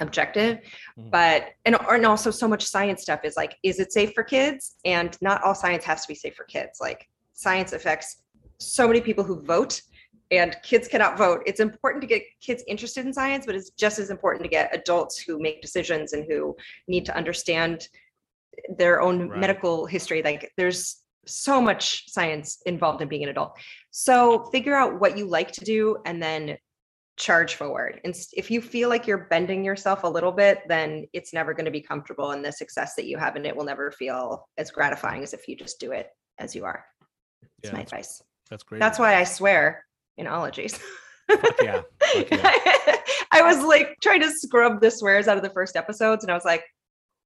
[0.00, 0.58] objective.
[0.98, 1.10] Mhm.
[1.10, 4.74] But, and, and also so much science stuff is like, is it safe for kids?
[4.84, 6.78] And not all science has to be safe for kids.
[6.80, 8.22] Like science affects
[8.58, 9.80] so many people who vote
[10.38, 11.42] and kids cannot vote.
[11.46, 14.74] It's important to get kids interested in science, but it's just as important to get
[14.74, 16.56] adults who make decisions and who
[16.88, 17.88] need to understand
[18.76, 19.40] their own Right.
[19.40, 20.22] medical history.
[20.22, 23.58] Like there's so much science involved in being an adult.
[23.90, 26.58] So figure out what you like to do and then
[27.16, 28.00] charge forward.
[28.04, 31.64] And if you feel like you're bending yourself a little bit, then it's never going
[31.64, 32.32] to be comfortable.
[32.32, 35.46] And the success that you have and it will never feel as gratifying as if
[35.48, 36.84] you just do it as you are.
[37.40, 38.22] That's Yeah, my that's, advice.
[38.50, 38.80] that's great.
[38.80, 39.84] That's why I swear
[40.16, 40.78] in ologies.
[41.30, 41.82] Fuck yeah.
[42.00, 42.96] Fuck yeah.
[43.32, 46.34] I was like trying to scrub the swears out of the first episodes, and I
[46.34, 46.62] was like,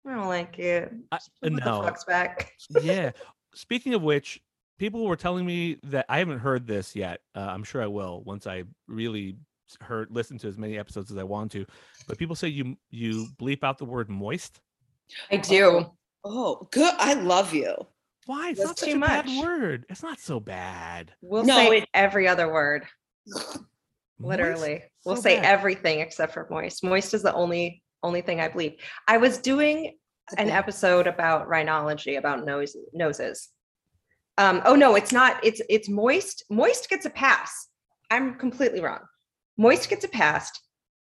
[0.07, 0.93] I don't like it.
[1.13, 1.83] I, Just the no.
[1.83, 2.53] fucks back.
[2.83, 3.11] yeah.
[3.55, 4.41] Speaking of which,
[4.79, 7.21] people were telling me that I haven't heard this yet.
[7.35, 9.37] Uh, I'm sure I will once I really
[9.81, 11.67] heard listen to as many episodes as I want to.
[12.07, 14.61] But people say you you bleep out the word moist.
[15.31, 15.91] I do.
[16.25, 16.95] Oh, good.
[16.99, 17.75] I love you.
[18.29, 18.51] Why?
[18.51, 19.43] It's not such too a bad much.
[19.43, 19.87] word.
[19.89, 21.15] It's not so bad.
[21.23, 22.87] We'll No, say it- every other word.
[23.27, 23.59] Moist?
[24.21, 25.47] Literally, we'll So say bad.
[25.47, 26.85] everything except for moist.
[26.85, 28.81] Moist is the only only thing I bleep.
[29.07, 29.97] I was doing
[30.37, 33.49] an episode about rhinology about nose noses.
[34.37, 35.43] Um, oh no, it's not.
[35.43, 36.45] It's it's moist.
[36.51, 37.69] Moist gets a pass.
[38.11, 39.01] I'm completely wrong.
[39.57, 40.51] Moist gets a pass.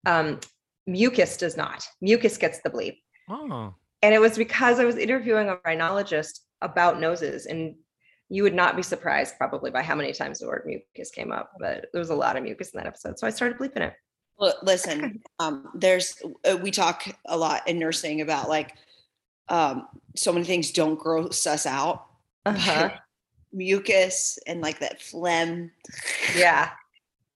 [0.05, 0.41] Um,
[0.85, 1.87] mucus does not.
[2.01, 2.97] Mucus gets the bleep.
[3.29, 7.75] Oh, And it was because I was interviewing a rhinologist about noses, and
[8.29, 11.51] you would not be surprised probably by how many times the word mucus came up,
[11.59, 13.19] but there was a lot of mucus in that episode.
[13.19, 13.93] So I started bleeping it.
[14.39, 18.73] Well, listen, um, there's uh, we talk a lot in nursing about like
[19.49, 22.05] um, so many things don't gross us out.
[22.45, 22.89] Uh-huh.
[23.53, 25.69] Mucus and like that phlegm.
[26.35, 26.71] Yeah.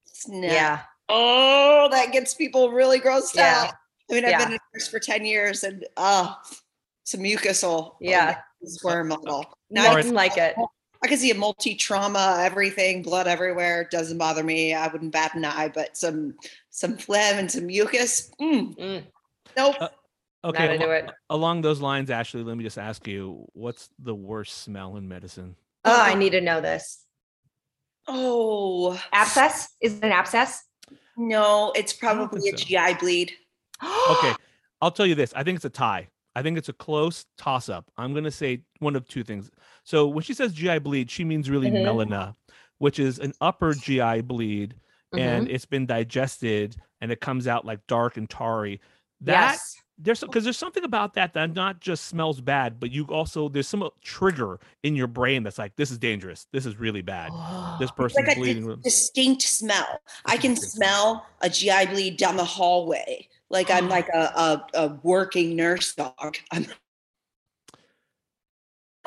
[0.05, 0.51] snap.
[0.51, 0.79] Yeah.
[1.09, 3.65] Oh, that gets people really grossed Yeah.
[3.67, 3.73] out.
[4.09, 4.45] I mean, I've Yeah.
[4.45, 6.35] been a nurse for 10 years and oh,
[7.03, 8.39] some mucus will will Yeah.
[8.61, 9.45] Make you squirm a little.
[9.69, 10.55] Now, Nothing like it.
[11.03, 13.87] I can see a multi trauma, everything, blood everywhere.
[13.91, 14.73] Doesn't bother me.
[14.73, 16.35] I wouldn't bat an eye, but some
[16.71, 18.31] some phlegm and some mucus.
[18.41, 19.03] Mm, Mm,
[19.55, 19.75] nope.
[19.79, 19.89] Uh,
[20.43, 20.73] not okay.
[20.73, 21.11] into alo- it.
[21.29, 25.55] Along those lines, Ashley, let me just ask you, what's the worst smell in medicine?
[25.85, 27.05] Oh, I need to know this.
[28.07, 29.75] oh Abscess?
[29.81, 30.63] Is it an abscess?
[31.15, 32.63] no, it's probably a so.
[32.65, 33.31] GI bleed.
[33.83, 34.33] Okay,
[34.81, 35.31] I'll tell you this.
[35.35, 36.07] I think it's a tie.
[36.37, 37.89] I think it's a close toss up.
[37.97, 39.49] I'm going to say one of two things.
[39.83, 41.83] So when she says GI bleed, she means really Mhm.
[41.83, 42.35] melena,
[42.77, 44.75] which is an upper GI bleed
[45.15, 45.19] Mm-hmm.
[45.19, 48.81] and it's been digested and it comes out like dark and tarry.
[49.21, 49.75] That yes.
[49.97, 53.67] there's because there's something about that that not just smells bad, but you also there's
[53.69, 56.45] some uh, trigger in your brain that's like this is dangerous.
[56.51, 57.31] This is really bad.
[57.79, 58.67] This It's person's like bleeding.
[58.67, 60.01] di- distinct smell.
[60.25, 63.29] I can smell a GI bleed down the hallway.
[63.49, 66.37] Like I'm like a, a, a working nurse dog.
[66.51, 66.67] I'm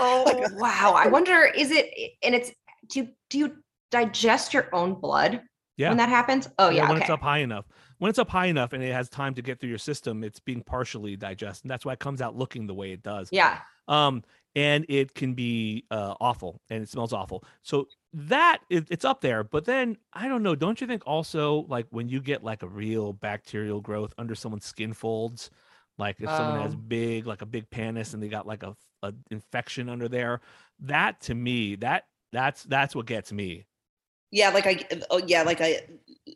[0.01, 0.95] Oh wow.
[0.97, 2.51] I wonder, is it and it's
[2.89, 3.57] do you do you
[3.91, 5.43] digest your own blood
[5.77, 5.89] Yeah.
[5.89, 6.49] when that happens?
[6.59, 6.89] Oh yeah.
[6.89, 7.03] when okay.
[7.03, 7.67] it's up high enough.
[7.99, 10.41] When it's up high enough and it has time to get through your system, it's
[10.41, 11.65] being partially digested.
[11.65, 13.29] And that's why it comes out looking the way it does.
[13.31, 13.59] Yeah.
[13.89, 17.45] Um, and it can be uh, awful and it smells awful.
[17.63, 19.45] So that it, it's up there.
[19.45, 20.55] But then I don't know.
[20.55, 24.65] Don't you think also like when you get like a real bacterial growth under someone's
[24.65, 25.51] skin folds,
[25.99, 26.79] like if someone has Oh.
[26.89, 30.41] big like a big pannus and they got like a, a infection under there,
[30.81, 33.67] that to me that that's that's what gets me.
[34.31, 35.81] yeah, like I oh yeah, like a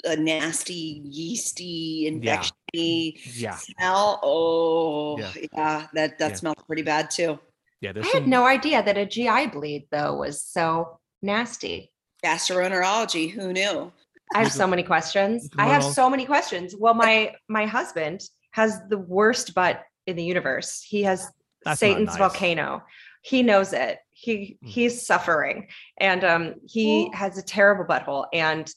[0.05, 3.57] a nasty yeasty infection Yeah.
[3.57, 4.21] smell.
[4.23, 5.33] Oh Yeah.
[5.53, 6.37] yeah, that that Yeah.
[6.37, 7.39] smells pretty bad too.
[7.85, 7.93] Yeah.
[7.93, 11.93] There's I had no idea that a GI bleed though was so nasty.
[12.25, 13.93] Gastroenterology, who knew?
[14.35, 15.49] I have so many questions.
[15.59, 16.75] I have so many questions.
[16.77, 20.83] Well, my my husband has the worst butt in the universe.
[20.83, 21.31] He has
[21.65, 22.17] That's Satan's nice.
[22.17, 22.83] volcano.
[23.23, 23.99] He knows it.
[24.11, 24.69] He Mm.
[24.69, 25.69] he's suffering,
[25.99, 28.27] and um, he has a terrible butthole.
[28.33, 28.71] And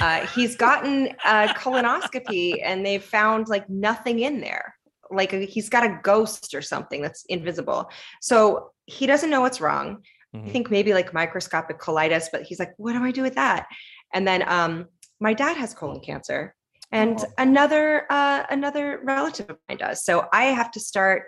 [0.00, 4.74] uh, he's gotten a colonoscopy, and they've found like nothing in there.
[5.10, 7.90] Like a, he's got a ghost or something that's invisible.
[8.20, 10.02] So he doesn't know what's wrong.
[10.34, 10.52] I Mhm.
[10.52, 13.66] think maybe like microscopic colitis, but he's like, what do I do with that?
[14.14, 14.86] And then um,
[15.18, 16.54] my dad has colon cancer,
[16.92, 17.26] and Oh.
[17.38, 20.04] another uh, another relative of mine does.
[20.04, 21.24] So I have to start.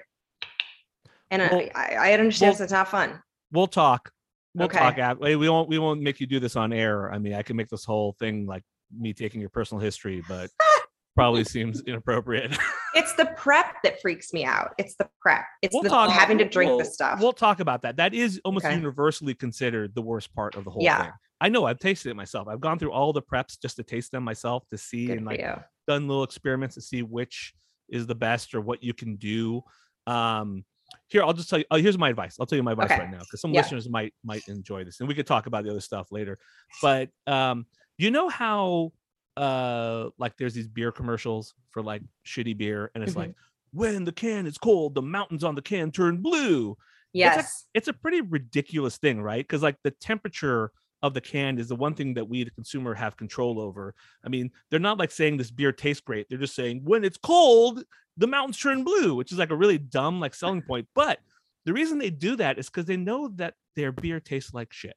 [1.31, 3.21] And Well- I, I understand well- it's not fun.
[3.51, 4.11] we'll talk.
[4.55, 4.79] We'll Okay.
[4.79, 4.99] talk.
[4.99, 5.69] At, we won't.
[5.69, 7.13] We won't make you do this on air.
[7.13, 8.63] I mean, I can make this whole thing like
[8.97, 10.51] me taking your personal history, but
[11.15, 12.57] probably seems inappropriate.
[12.95, 14.75] It's the prep that freaks me out.
[14.77, 15.45] It's the prep.
[15.63, 17.21] It's We'll the talk- having to drink we'll, the stuff.
[17.21, 17.97] We'll talk about that.
[17.97, 18.75] That is almost Okay.
[18.75, 21.05] universally considered the worst part of the whole Yeah.
[21.05, 21.13] thing.
[21.41, 21.65] I know.
[21.65, 22.49] I've tasted it myself.
[22.49, 25.27] I've gone through all the preps just to taste them myself to see Good and
[25.27, 25.55] like you.
[25.89, 27.55] done little experiments to see which
[27.89, 29.63] is the best or what you can do.
[30.07, 30.63] Um,
[31.09, 31.65] here, I'll just tell you.
[31.71, 32.37] Oh, here's my advice.
[32.39, 33.01] I'll tell you my advice Okay.
[33.01, 33.63] right now because some Yeah.
[33.63, 36.39] listeners might might enjoy this, and we could talk about the other stuff later.
[36.83, 37.65] But um,
[37.97, 38.93] You know how
[39.37, 43.17] uh like there's these beer commercials for like shitty beer and it's Mhm.
[43.17, 43.35] like
[43.73, 46.77] when the can is cold, the mountains on the can turn blue.
[47.15, 47.67] Yes.
[47.73, 49.43] It's a pretty ridiculous thing, right?
[49.43, 50.73] Because like the temperature
[51.03, 53.95] of the can is the one thing that we the consumer have control over.
[54.25, 56.27] I mean, they're not like saying this beer tastes great.
[56.29, 57.83] They're just saying when it's cold,
[58.19, 60.87] the mountains turn blue, which is like a really dumb like selling point.
[60.95, 61.21] But
[61.65, 64.97] the reason they do that is because they know that their beer tastes like shit.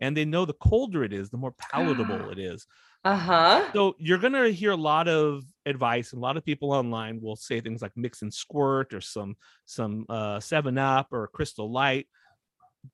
[0.00, 2.66] And they know the colder it is, the more palatable it is.
[3.04, 3.68] Uh-huh.
[3.72, 7.36] So you're gonna hear a lot of advice, and a lot of people online will
[7.36, 12.08] say things like mix and squirt or some some uh seven up or crystal light.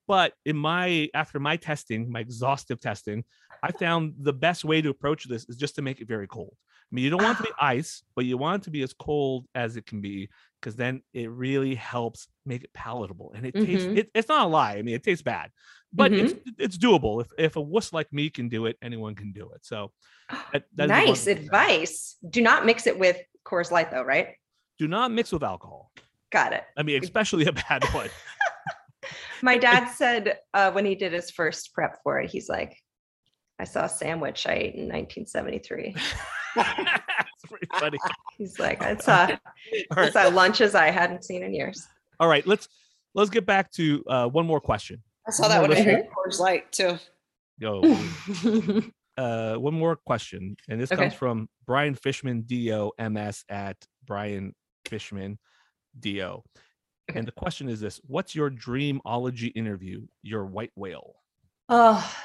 [0.07, 3.23] But in my after my testing, my exhaustive testing,
[3.61, 6.55] I found the best way to approach this is just to make it very cold.
[6.59, 7.65] I mean, you don't want it to be ah.
[7.67, 10.29] ice, but you want it to be as cold as it can be,
[10.61, 13.33] because then it really helps make it palatable.
[13.35, 13.97] And it tastes Mhm.
[13.97, 14.73] it, it's not a lie.
[14.73, 15.49] I mean, it tastes bad,
[15.91, 16.49] but it's mm-hmm.
[16.59, 17.21] it's doable.
[17.21, 19.65] If if a wuss like me can do it, anyone can do it.
[19.65, 19.91] So
[20.29, 22.17] ah, that- that one nice advice.
[22.29, 24.35] Do not mix it with Coors Light though, right?
[24.77, 25.91] Do not mix with alcohol.
[26.31, 26.63] Got it.
[26.75, 28.09] I mean, especially a bad one.
[29.41, 32.77] My dad said uh, when he did his first prep for it, he's like,
[33.59, 35.95] I saw a sandwich I ate in 1973.
[36.55, 37.97] It's pretty funny.
[38.37, 39.37] He's like, I saw, All
[39.91, 40.13] I right.
[40.13, 41.87] saw lunches I hadn't seen in years.
[42.19, 42.67] All right, let's
[43.15, 45.01] let's get back to uh, one more question.
[45.27, 46.97] I saw that one in listener- Coors Light too.
[47.61, 47.81] Go.
[49.17, 51.01] uh, one more question, and this Okay.
[51.03, 54.53] comes from Brian Fishman, Do MS at Brian
[54.85, 55.37] Fishman,
[55.99, 56.41] Do.
[57.13, 60.03] And the question is this: What's your dreamology interview?
[60.21, 61.15] Your white whale.
[61.69, 62.15] oh,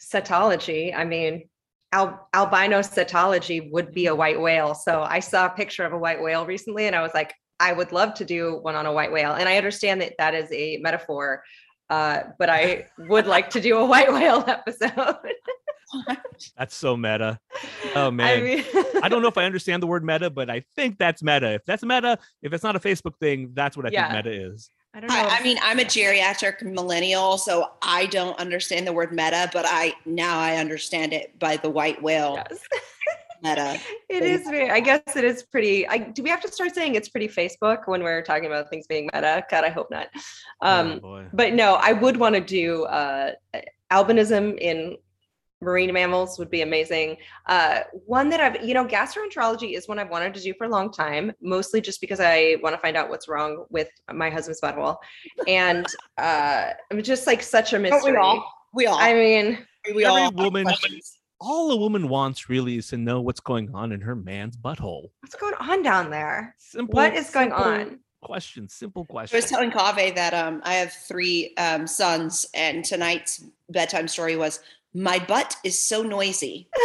[0.00, 0.94] cetology.
[0.96, 1.48] I mean,
[1.92, 4.74] al- albino cetology would be a white whale.
[4.74, 7.72] So I saw a picture of a white whale recently and I was like, I
[7.72, 9.32] would love to do one on a white whale.
[9.32, 11.42] And I understand that that is a metaphor,
[11.90, 15.16] uh, but I would like to do a white whale episode.
[16.58, 17.38] That's so meta.
[17.94, 18.26] Oh man.
[18.26, 18.64] I mean,
[19.02, 21.54] I don't know if I understand the word meta, but I think that's meta.
[21.54, 24.12] If that's meta, if it's not a Facebook thing, that's what I Yeah.
[24.12, 24.70] think meta is.
[24.94, 25.16] I don't know.
[25.16, 29.64] I, I mean, I'm a geriatric millennial, so I don't understand the word meta, but
[29.68, 32.58] I now I understand it by the white whale Yes.
[33.48, 33.80] Meta.
[34.08, 35.86] It is very, I guess it is pretty.
[35.88, 38.86] I, do we have to start saying it's pretty Facebook when we're talking about things
[38.86, 39.44] being meta?
[39.50, 40.08] God, I hope not.
[40.62, 41.26] oh Um, boy.
[41.32, 43.32] but no, I would want to do uh,
[43.92, 44.96] albinism in
[45.62, 47.16] marine mammals would be amazing.
[47.46, 50.68] Uh, one that I've, you know, gastroenterology is one I've wanted to do for a
[50.68, 54.60] long time, mostly just because I want to find out what's wrong with my husband's
[54.60, 54.96] butthole.
[55.48, 55.86] And
[56.18, 58.12] uh, I'm just like such a Don't mystery.
[58.12, 58.52] we all?
[58.74, 58.98] We all.
[58.98, 59.58] I mean,
[59.94, 61.15] we every all woman- questions.
[61.38, 65.10] All a woman wants really is to know what's going on in her man's butthole.
[65.20, 66.54] what's going on down there?
[66.58, 66.94] Simple.
[66.94, 68.00] What is going on?
[68.22, 68.68] Question.
[68.68, 69.36] Simple question.
[69.36, 74.36] I was telling Kaveh that um, I have three um, sons, and tonight's bedtime story
[74.36, 74.60] was
[74.94, 76.68] my butt is so noisy.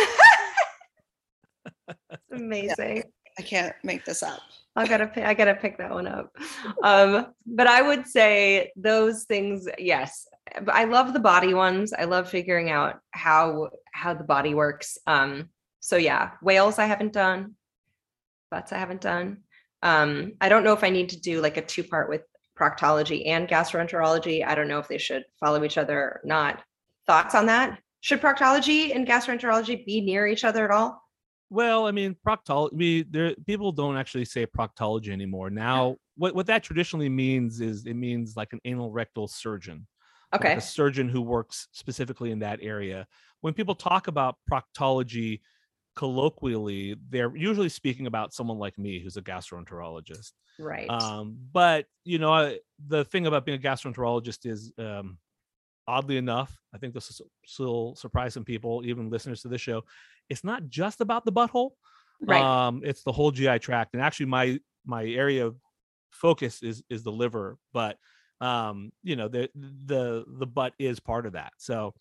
[2.09, 3.03] It's amazing.
[3.37, 4.39] I can't make this up.
[4.75, 6.35] I gotta pick, I gotta pick that one up.
[6.83, 10.27] Um, but I would say those things, yes.
[10.63, 11.93] But I love the body ones.
[11.93, 14.97] I love figuring out how how the body works.
[15.07, 15.49] Um,
[15.79, 17.55] so yeah, whales I haven't done,
[18.49, 19.37] butts I haven't done.
[19.81, 22.21] Um, I don't know if I need to do like a two part with
[22.59, 24.45] proctology and gastroenterology.
[24.45, 26.61] I don't know if they should follow each other or not.
[27.07, 27.79] Thoughts on that?
[28.01, 31.01] Should proctology and gastroenterology be near each other at all?
[31.49, 32.73] Well, I mean, proctology.
[32.73, 35.49] We there people don't actually say proctology anymore.
[35.49, 39.87] Now, what what that traditionally means is it means like an anal rectal surgeon.
[40.32, 40.53] Like Okay.
[40.55, 43.07] a surgeon who works specifically in that area.
[43.41, 45.41] When people talk about proctology
[45.95, 50.32] colloquially, they're usually speaking about someone like me who's a gastroenterologist.
[50.59, 50.89] Right.
[50.89, 55.17] Um, but you know, I, the thing about being a gastroenterologist is, um,
[55.88, 59.84] oddly enough, I think this will still surprise some people, even listeners to this show.
[60.29, 61.71] It's not just about the butthole.
[62.21, 62.41] right.
[62.41, 65.57] Um, it's the whole GI tract, and actually, my my area of
[66.11, 67.97] focus is is the liver, but
[68.41, 71.53] um, you know, the the the butt is part of that.
[71.57, 71.93] So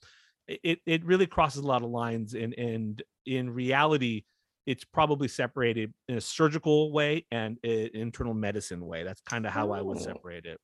[0.49, 4.25] it it really crosses a lot of lines, and and in reality,
[4.67, 9.05] it's probably separated in a surgical way and an internal medicine way.
[9.05, 10.01] That's kind of how I would Oh.
[10.01, 10.59] separate it.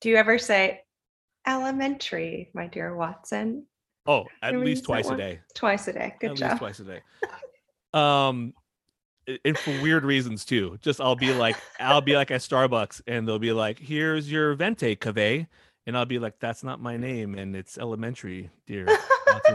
[0.00, 0.82] Do you ever say
[1.46, 3.66] elementary, my dear Watson?
[4.06, 5.40] Oh, at least twice a day.
[5.54, 6.14] Twice a day.
[6.20, 6.50] Good at job.
[6.50, 7.00] least twice a day.
[7.94, 8.52] Um,
[9.44, 10.78] and for weird reasons too.
[10.80, 14.54] Just I'll be like, I'll be like at Starbucks, and they'll be like, "Here's your
[14.54, 15.46] vente cave,"
[15.86, 18.86] and I'll be like, "That's not my name, and it's elementary, dear."
[19.26, 19.48] That's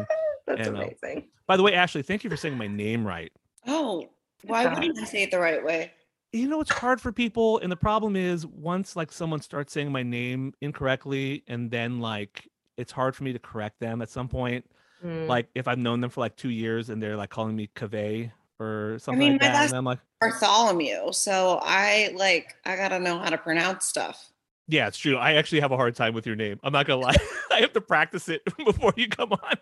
[0.48, 1.28] And, uh, amazing.
[1.48, 3.32] By the way, Ashley, thank you for saying my name right.
[3.68, 4.10] Oh,
[4.44, 4.80] why job.
[4.80, 5.92] wouldn't I say it the right way?
[6.34, 9.92] You know, it's hard for people, and the problem is once like someone starts saying
[9.92, 14.28] my name incorrectly, and then like it's hard for me to correct them at some
[14.28, 14.66] point.
[15.04, 15.28] Mm.
[15.28, 18.32] Like if I've known them for like two years and they're like calling me Cave
[18.62, 21.12] or something mean, like my that, and I'm like, Bartholomew.
[21.14, 24.32] So I like I gotta know how to pronounce stuff.
[24.68, 25.18] yeah, it's true.
[25.18, 26.60] I actually have a hard time with your name.
[26.64, 27.16] I'm not gonna lie.
[27.52, 29.58] I have to practice it before you come on.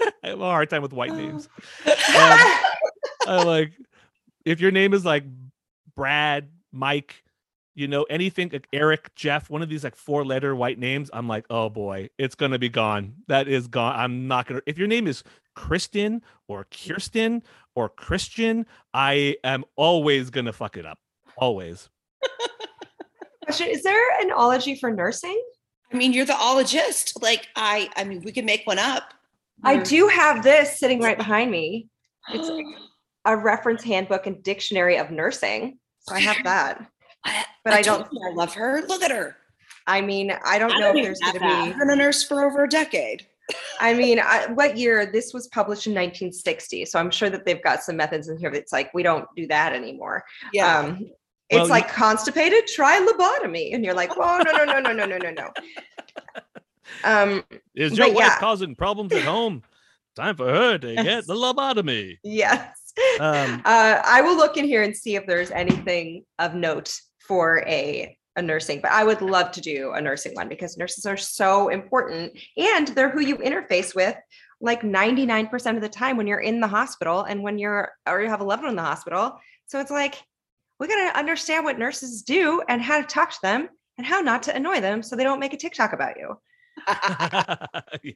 [0.24, 1.48] I have a hard time with white names.
[1.86, 1.94] Um,
[3.26, 3.72] I like
[4.44, 5.24] if your name is like
[5.94, 7.22] Brad, Mike,
[7.74, 11.28] you know, anything like Eric, Jeff, one of these like four letter white names, I'm
[11.28, 13.14] like, oh boy, it's gonna be gone.
[13.28, 13.94] That is gone.
[13.98, 15.22] I'm not gonna if your name is
[15.54, 17.42] Kristen or Kirsten
[17.74, 20.98] or Christian, I am always gonna fuck it up.
[21.36, 21.88] Always.
[23.44, 25.42] Question: Is there an ology for nursing?
[25.92, 27.22] I mean, you're the ologist.
[27.22, 29.14] Like I, I mean, we could make one up.
[29.64, 31.88] I do have this sitting right behind me.
[32.28, 32.50] It's
[33.24, 35.78] a reference handbook and dictionary of nursing.
[36.00, 36.86] So I have that.
[37.24, 38.82] I- But I told don't- I love her.
[38.88, 39.36] Look at her.
[39.86, 41.38] I mean, I don't I know don't if even there's going that.
[41.40, 41.78] to I've be.
[41.78, 43.26] been a nurse for over a decade.
[43.80, 45.10] I mean, I, what year?
[45.10, 46.84] This was published in 1960.
[46.86, 49.46] So I'm sure that they've got some methods in here that's like, we don't do
[49.48, 50.24] that anymore.
[50.52, 50.78] Yeah.
[50.78, 50.86] Um,
[51.50, 53.74] Well, it's you- like constipated, try lobotomy.
[53.74, 55.50] And you're like, oh, no, no, no, no, no, no, no, no.
[57.04, 57.42] Um,
[57.74, 58.38] Is your wife yeah.
[58.38, 59.62] causing problems at home?
[60.14, 62.18] Time for her to get the lobotomy.
[62.22, 62.92] yes.
[63.18, 66.94] Um, uh, I will look in here and see if there's anything of note
[67.26, 71.04] for a a nursing, but I would love to do a nursing one because nurses
[71.04, 74.16] are so important and they're who you interface with
[74.60, 78.30] like 99% of the time when you're in the hospital and when you're or you
[78.30, 79.38] have a loved one in the hospital.
[79.66, 80.22] So it's like
[80.78, 83.68] we got to understand what nurses do and how to talk to them
[83.98, 86.38] and how not to annoy them so they don't make a TikTok about you.
[88.02, 88.12] yeah,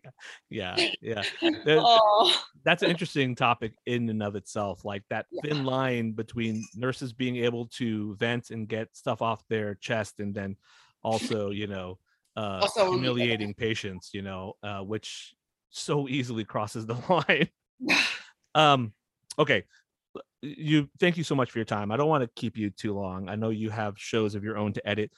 [0.51, 1.25] yeah, yeah.
[1.67, 5.43] Oh, that's an interesting topic in and of itself like that Yeah.
[5.43, 10.35] thin line between nurses being able to vent and get stuff off their chest and
[10.35, 10.57] then
[11.03, 11.99] also you know
[12.37, 12.89] uh Also, yeah.
[12.89, 15.35] humiliating patients you know uh which
[15.71, 16.95] so easily crosses the
[17.29, 17.51] line
[18.55, 18.93] um
[19.39, 19.65] okay
[20.43, 22.95] you thank you so much for your time i don't want to keep you too
[22.95, 25.13] long i know you have shows of your own to edit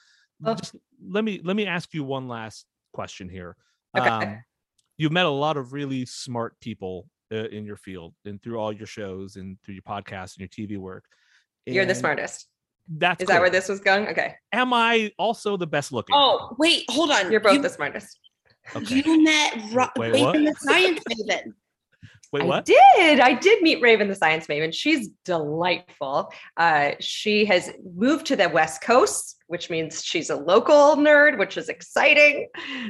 [0.45, 0.55] Oh.
[0.55, 3.55] just let me let me ask you one last question here
[3.97, 4.07] Okay.
[4.09, 4.43] um
[4.97, 8.71] you've met a lot of really smart people uh, in your field and through all
[8.73, 11.05] your shows and through your podcast and your tv work
[11.65, 12.47] You're the smartest.
[12.97, 14.07] that's Is that where this was going?
[14.07, 14.35] Okay.
[14.51, 17.31] am i also the best looking oh, wait, hold on.
[17.31, 18.19] You're both you, the smartest.
[18.75, 20.33] okay You met Ro- Wait, Raven what?
[20.33, 21.53] the Science Maven.
[22.31, 23.19] Wait I what did.
[23.19, 24.73] I did meet Raven the Science Maven.
[24.73, 26.31] She's delightful.
[26.57, 31.57] Uh, she has moved to the West Coast, which means she's a local nerd, which
[31.57, 32.47] is exciting.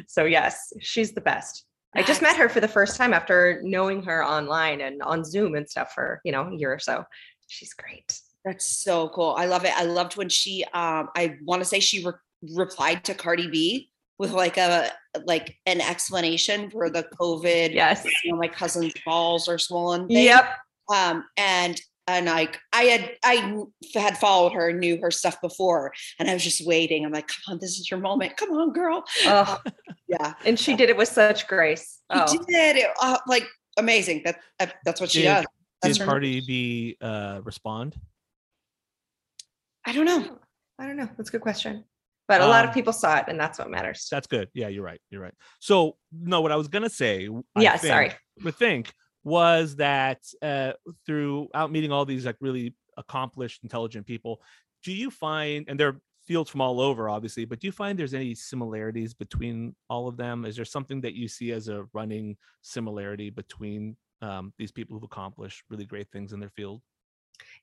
[0.08, 1.66] So, yes, she's the best.
[1.96, 5.56] I just met her for the first time after knowing her online and on Zoom
[5.56, 7.04] and stuff for, you know, a year or so.
[7.48, 8.20] She's great.
[8.46, 9.36] That's so cool.
[9.38, 9.74] I love it.
[9.76, 12.14] I loved when she um I want to say she re-
[12.56, 13.90] replied to Cardi B
[14.20, 14.92] with like a
[15.26, 17.74] like an explanation for the COVID.
[17.74, 18.06] Yes.
[18.24, 20.08] You know, my cousin's balls are swollen.
[20.08, 20.26] thing.
[20.26, 20.46] Yep.
[20.94, 23.64] Um and and like I had I
[23.94, 27.06] had followed her, knew her stuff before, and I was just waiting.
[27.06, 28.36] I'm like, come on, this is your moment.
[28.38, 29.04] Come on, girl.
[29.26, 29.60] Oh,
[30.08, 32.00] Yeah, and she did it with such grace.
[32.12, 32.88] she Oh, did it.
[33.02, 33.48] Uh, like
[33.78, 34.24] amazing.
[34.26, 35.46] That, that that's what she Did- does.
[35.84, 37.96] That's did her- Cardi B uh respond?
[39.86, 40.40] I don't know.
[40.78, 41.10] I don't know.
[41.18, 41.84] That's a good question.
[42.30, 44.08] But a lot Um, of people saw it, and that's what matters.
[44.10, 44.48] That's good.
[44.54, 45.02] Yeah, you're right.
[45.10, 45.34] You're right.
[45.60, 47.28] So no, what I was gonna say.
[47.58, 48.12] Yeah, think- sorry.
[48.44, 50.74] would think was that uh,
[51.06, 54.42] throughout meeting all these like really accomplished, intelligent people,
[54.84, 58.14] do you find, and they're fields from all over, obviously, but do you find there's
[58.14, 60.46] any similarities between all of them?
[60.46, 65.04] Is there something that you see as a running similarity between um, these people who've
[65.04, 66.82] accomplished really great things in their field?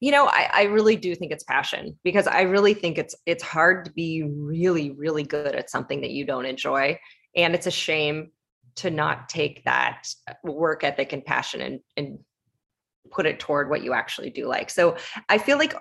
[0.00, 3.42] You know I, I really do think it's passion because i really think it's it's
[3.42, 6.98] hard to be really really good at something that you don't enjoy.
[7.34, 8.30] And it's a shame
[8.76, 12.18] to not take that uh, work ethic and passion and and
[13.10, 14.70] put it toward what you actually do like.
[14.70, 14.96] So
[15.28, 15.74] i feel like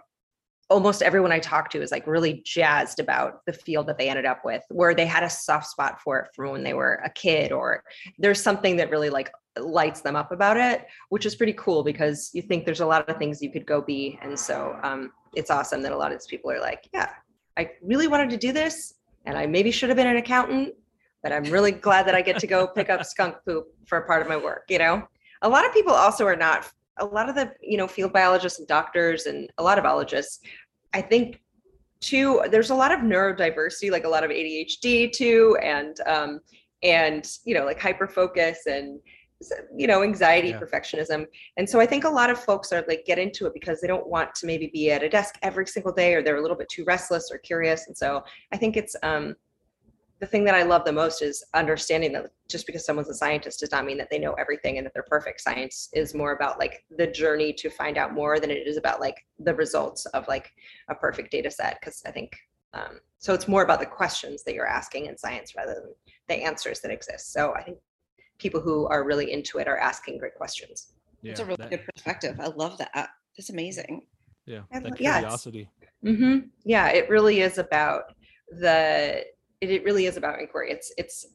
[0.69, 4.25] almost everyone i talked to is like really jazzed about the field that they ended
[4.25, 7.09] up with where they had a soft spot for it from when they were a
[7.11, 7.83] kid or
[8.17, 12.31] there's something that really like lights them up about it which is pretty cool because
[12.33, 15.51] you think there's a lot of things you could go be and so um, it's
[15.51, 17.11] awesome that a lot of these people are like yeah
[17.57, 18.95] i really wanted to do this
[19.25, 20.73] and i maybe should have been an accountant
[21.21, 24.07] but i'm really glad that i get to go pick up skunk poop for a
[24.07, 25.07] part of my work you know?
[25.41, 28.59] A lot of people also are not a lot of the you know field biologists
[28.59, 30.39] and doctors and a lot of ologists
[30.93, 31.41] i think
[32.01, 36.39] too there's a lot of neurodiversity like a lot of adhd too and um
[36.83, 38.99] and you know like hyper focus and
[39.75, 40.59] you know anxiety Yeah.
[40.59, 41.25] perfectionism
[41.57, 43.87] and so i think a lot of folks are like get into it because they
[43.87, 46.57] don't want to maybe be at a desk every single day or they're a little
[46.57, 48.23] bit too restless or curious and so
[48.53, 49.35] i think it's um
[50.19, 53.59] the thing that I love the most is understanding that just because someone's a scientist
[53.59, 55.41] does not mean that they know everything and that they're perfect.
[55.41, 59.01] Science is more about like the journey to find out more than it is about
[59.01, 60.51] like the results of like
[60.89, 61.81] a perfect data set.
[61.81, 62.33] Cause I think,
[62.73, 65.93] um, so it's more about the questions that you're asking in science rather than
[66.29, 67.33] the answers that exist.
[67.33, 67.77] So I think
[68.39, 70.93] people who are really into it are asking great questions.
[71.23, 72.39] Yeah, It's a really that- good perspective.
[72.39, 73.09] I love that.
[73.37, 74.05] That's amazing.
[74.45, 75.69] yeah, I that lo- yeah, it's- curiosity.
[76.03, 78.13] hmm Yeah, it really is about
[78.49, 79.25] the.
[79.61, 80.71] It, it really is about inquiry.
[80.71, 81.25] It's it's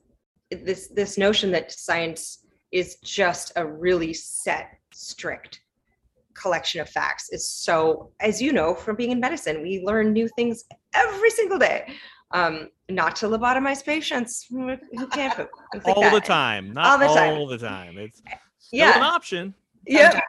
[0.50, 5.60] this this notion that science is just a really set, strict
[6.34, 8.10] collection of facts is so.
[8.20, 10.64] As you know from being in medicine, we learn new things
[10.94, 11.92] every single day.
[12.32, 15.50] Um, not to lobotomize patients who who can't poop.
[15.74, 17.34] like all the time, not All the time.
[17.34, 17.58] all time.
[17.58, 17.98] the time.
[17.98, 18.96] It's still Yeah.
[18.96, 19.54] an option.
[19.86, 20.20] Yeah.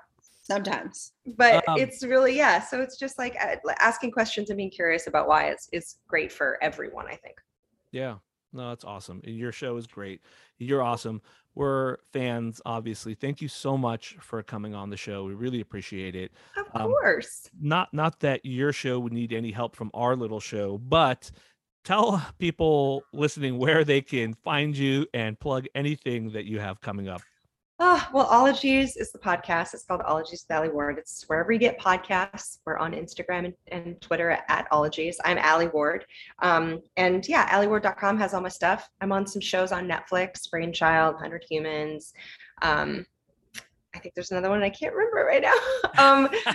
[0.43, 1.13] Sometimes.
[1.37, 5.07] but Um, it's really yeah so it's just like uh, asking questions and being curious
[5.07, 7.35] about why it's is great for everyone i think
[7.91, 8.17] Yeah.
[8.53, 9.21] No, that's awesome.
[9.23, 10.21] Your show is great.
[10.57, 11.21] You're awesome.
[11.55, 13.13] We're fans, obviously.
[13.15, 15.23] Thank you so much for coming on the show.
[15.23, 16.31] We really appreciate it.
[16.57, 20.39] of Um, course Not not that your show would need any help from our little
[20.39, 21.31] show, but
[21.83, 27.07] tell people listening where they can find you and plug anything that you have coming
[27.07, 27.21] up.
[27.83, 29.73] Ah, well ologies is the podcast.
[29.73, 30.99] It's called ologies with Alie Ward.
[30.99, 32.59] It's wherever you get podcasts.
[32.63, 35.19] We're on instagram and, and twitter at, at ologies.
[35.25, 36.05] I'm Alie Ward.
[36.43, 38.87] Um, and yeah alieward.com has all my stuff.
[39.01, 42.13] I'm on some shows on netflix brainchild 100 humans.
[42.61, 43.03] Um,
[43.95, 45.53] i think there's another one i can't remember right now.
[45.97, 46.29] Um,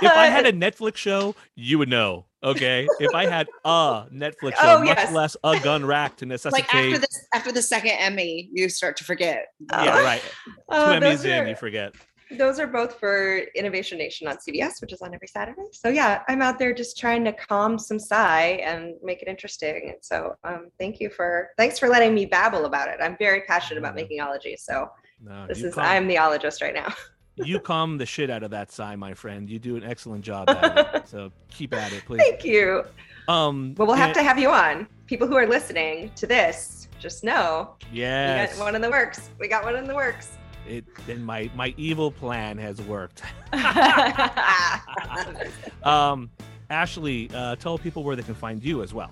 [0.00, 2.26] if I had a Netflix show, you would know.
[2.44, 2.86] Okay.
[3.00, 5.12] If I had a Netflix show, Oh, much yes.
[5.12, 6.66] less a gun rack to necessitate.
[6.66, 9.46] Like after this, after the second Emmy, you start to forget.
[9.72, 10.22] yeah, right.
[10.44, 11.94] Two those Emmys in, you forget.
[12.38, 15.62] those are both for Innovation Nation on CBS, which is on every Saturday.
[15.72, 19.90] So yeah, I'm out there just trying to calm some sigh and make it interesting.
[19.90, 22.96] And so um, thank you for thanks for letting me babble about it.
[23.02, 24.56] I'm very passionate about making ology.
[24.58, 24.88] So
[25.22, 26.92] No, this is calm, I'm the ologist right now.
[27.36, 29.48] you calm the shit out of that sigh, my friend.
[29.50, 31.08] You do an excellent job at it.
[31.14, 32.20] So keep at it, please.
[32.22, 32.84] Thank you.
[33.28, 34.86] Um, Well, we'll have and- to have you on.
[35.06, 38.52] People who are listening to this, just know Yes.
[38.52, 39.28] we got one in the works.
[39.38, 40.30] We got one in the works.
[40.66, 43.22] it then my my evil plan has worked.
[45.82, 46.30] um,
[46.70, 49.10] Ashley, uh, tell people where they can find you as well.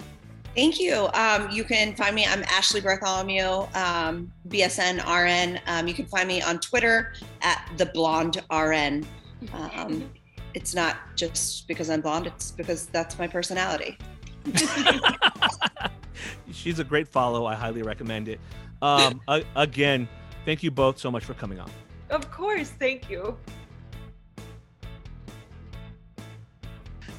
[0.54, 1.08] Thank you.
[1.14, 2.26] Um, you can find me.
[2.26, 5.58] I'm Ashley Bartholomew, um, BSN RN.
[5.66, 9.06] Um, you can find me on Twitter at the Blonde RN.
[9.54, 10.10] Um,
[10.52, 13.96] it's not just because I'm blonde; it's because that's my personality.
[16.52, 17.46] She's a great follow.
[17.46, 18.38] I highly recommend it.
[18.82, 20.06] Um, a- again,
[20.44, 21.70] thank you both so much for coming on.
[22.10, 22.68] of course.
[22.68, 23.38] Thank you.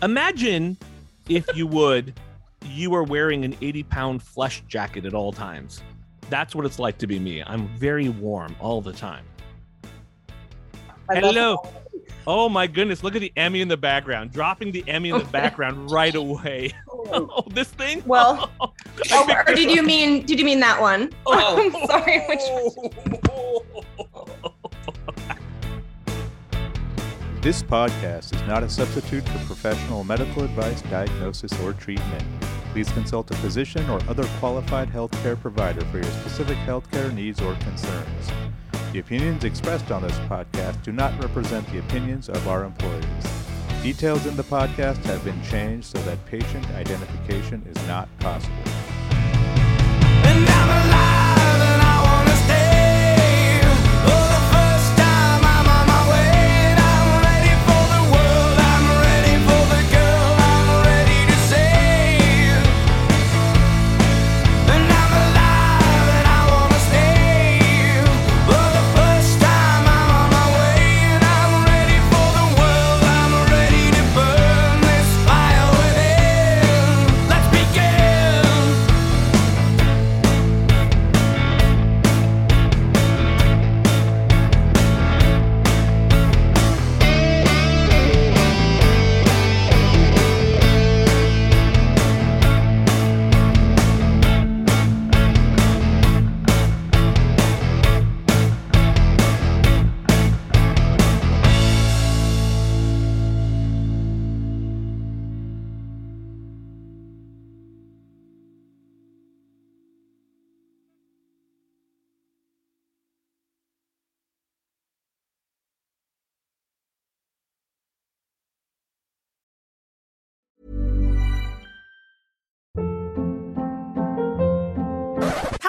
[0.04, 0.78] Imagine,
[1.28, 2.14] if you would,
[2.66, 5.82] you are wearing an 80 pound flesh jacket at all times.
[6.30, 7.44] That's what it's like to be me.
[7.44, 9.26] I'm very warm all the time.
[11.10, 11.58] I Hello.
[12.26, 14.32] Oh my goodness, look at the Emmy in the background.
[14.32, 16.72] Dropping the Emmy in the background right away.
[16.90, 17.06] Oh,
[17.38, 18.02] oh this thing?
[18.06, 18.68] Well- I
[19.12, 21.12] Oh, oh or did you mean did you mean that one?
[21.26, 21.58] Oh.
[21.60, 22.20] I'm sorry.
[22.28, 22.42] Which
[27.42, 32.24] This podcast is not a substitute for professional medical advice, diagnosis, or treatment.
[32.74, 37.54] Please consult a physician or other qualified healthcare provider for your specific healthcare needs or
[37.58, 38.32] concerns.
[38.92, 43.06] The opinions expressed on this podcast do not represent the opinions of our employees.
[43.84, 48.83] Details in the podcast have been changed so that patient identification is not possible.